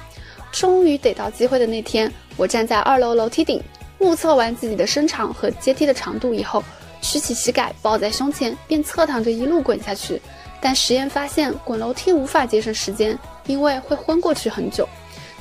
[0.51, 3.59] 终于逮到机会的那天，我站在二楼楼梯顶，
[3.97, 6.63] 目测完自己的身长和阶梯的长度以后，
[7.01, 10.21] 屈起膝盖抱在胸前，便侧躺着一路滚下去。
[10.61, 14.87] 但实验发现，滚楼梯无法节省时间，因为会昏过去很久。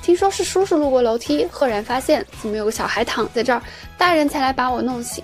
[0.03, 3.63] 听说是叔叔路过楼梯，赫然发现怎么有个小孩躺在这儿，
[3.97, 5.23] 大人才来把我弄醒。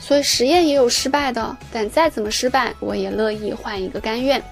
[0.00, 4.42] 所以实验也有失败的，但再怎么失败，我也乐意换一个甘愿。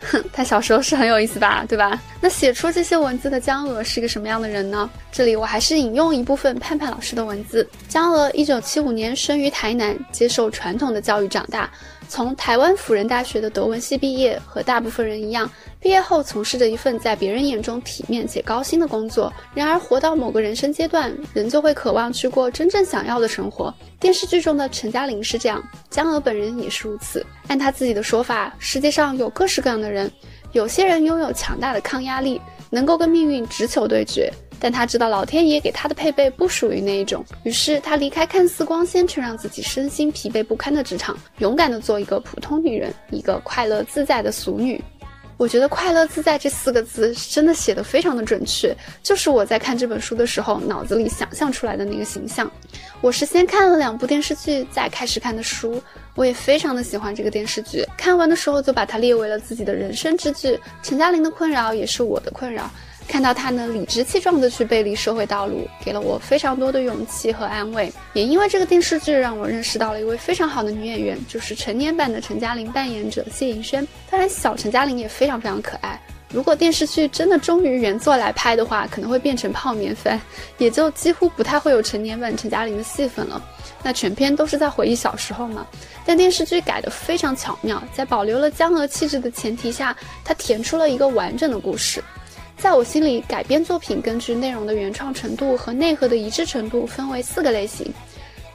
[0.00, 2.00] 哼， 他小时候是很有意思吧，对吧？
[2.20, 4.88] 那写出这些文字的江娥是个什么样的人呢？
[5.10, 11.70] 这里我还是引用一部分盼盼老师的文字：江娥一九七五年生于台南，接受传统的教育长大。
[12.08, 15.50] 从台湾辅仁大学的德文系毕业，和大部分人一样，
[15.80, 19.32] 毕业后从事着一份在别人眼中体面且高薪的工作。
[19.54, 23.72] 然而，活到某个人生阶段，人就会渴望去过真正想要的生活。
[24.00, 27.24] 电视剧中的陈嘉玲是这样，江娥本人也是如此。
[27.46, 30.10] 按她自己的说法，世界上有各式各样的人，
[30.52, 34.32] 有些人拥有强大的抗压力，能够跟命运直球对决。
[34.60, 44.82] 但他知道老天爷给他的配备不属于那一种，于是他离开看似光鲜却让自己身心疲惫不堪的职场，勇敢的做一个普通女人，一个快乐自在的俗女。
[45.38, 52.50] 我觉得“快乐自在”这四个字真的写的非常的准确，就是我在看这本书的时候脑子里想象出来的那个形象。
[53.00, 55.80] 我是先看了两部电视剧，再开始看的书。
[56.16, 60.58] 我也非常的喜欢这个电视剧，看完的时候就把它列为了自己的人生之剧。
[60.82, 62.68] 陈嘉玲的困扰也是我的困扰。
[63.08, 67.90] 看到他能理直气壮地去背离社会道路，给了我非常多的勇气和安慰。
[68.12, 73.88] 也因为这个电视剧，让我认识到了一位非常好的女演员，就是成年版的陈嘉玲扮演者谢盈萱。
[74.10, 76.00] 当然，小陈嘉玲也非常非常可爱。
[76.30, 80.20] 如果电视剧真的忠于原作来拍的话，可能会变成泡面番，
[80.58, 83.42] 也就几乎不太会有成年版陈嘉玲的戏份了。
[83.82, 85.66] 那全篇都是在回忆小时候嘛。
[86.04, 92.04] 但电视剧改得非常巧妙，在保留了江娥气质的前提下，它填出了一个完整的故事。
[92.58, 97.86] 在我心里，改编作品根据内容的原创程度和内核的一致程度分为四个类型。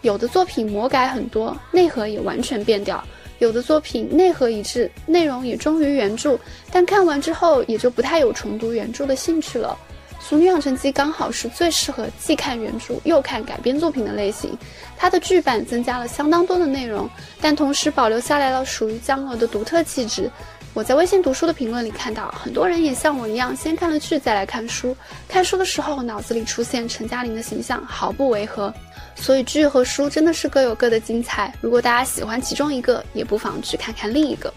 [0.02, 2.98] 有的作品魔改很多，内核也完全变掉；
[3.40, 6.38] 有的作品内核一致，内容也忠于原著，
[6.70, 9.78] 但看完之后也就不太有重读原著的兴趣了。
[10.26, 14.58] 《俗女养成记》刚好是最适合既看原著又看改编作品的类型。
[14.98, 17.10] 它的剧版增加了相当多的内容，
[17.42, 20.30] 但同时保留下来了属于江娥的独特气质。
[20.74, 24.98] 我在微信读书的评论里看到，很多人也像我一样，先看了剧再来看书。
[25.28, 28.74] 看书的时候，脑子里出现陈嘉玲的形象，毫不违和。
[29.16, 31.54] 所以剧和书真的是各有各的精彩。
[31.62, 34.52] 如果大家喜欢其中一个，也不妨去看看另一个。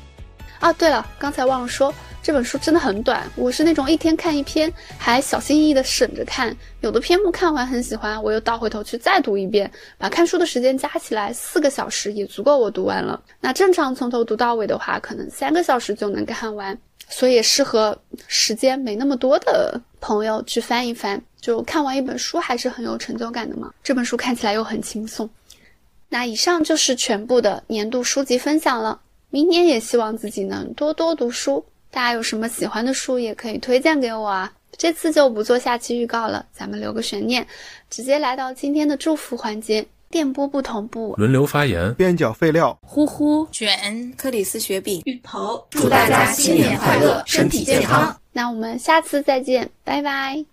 [0.60, 1.92] 哦，对了，刚才忘了说。
[2.22, 6.54] 这本书真的很短，我是那种一天看一篇，还小心翼翼的省着看。
[6.80, 13.22] 有的篇目看完很喜欢，我又倒回头去再读一遍，把看书的时间加起来四个小时也足够我读完了。
[13.40, 16.76] 那正常从头读到尾的话，可能三个小时就能看完，
[17.08, 17.96] 所以也适合
[18.26, 23.72] 时间没那么多的朋友去翻一翻，就看完一本书还是很有成就感的嘛。
[23.84, 25.30] 这本书看起来又很轻松。
[26.08, 29.00] 那以上就是全部的年度书籍分享了，
[29.30, 31.64] 明年也希望自己能多多读书。
[31.90, 34.52] 大家有什么喜欢的书也可以推荐给我啊！
[34.76, 37.46] 这次就不做下期预告了，咱们留个悬念，
[37.88, 39.86] 直接来到今天的祝福环节。
[40.08, 41.92] 电波不同步，轮流发言。
[41.94, 48.16] 边角废料，呼呼卷，克里斯雪饼，芋头，祝大家新年快乐，身体健康。
[48.32, 50.44] 那我们下次再见，拜拜。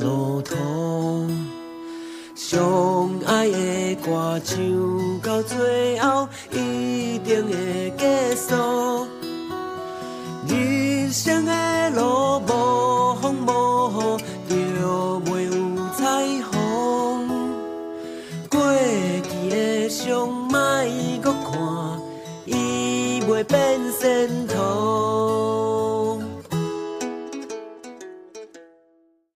[0.00, 0.54] 路途，
[2.34, 9.06] 相爱的歌唱到最后一定会结束。
[10.46, 15.52] 人生的路无风无雨，就袂有
[15.96, 16.02] 彩
[16.50, 17.28] 虹。
[18.48, 18.60] 过
[19.22, 20.58] 去的伤，莫
[21.22, 22.00] 搁看，
[22.46, 25.37] 伊袂变仙途。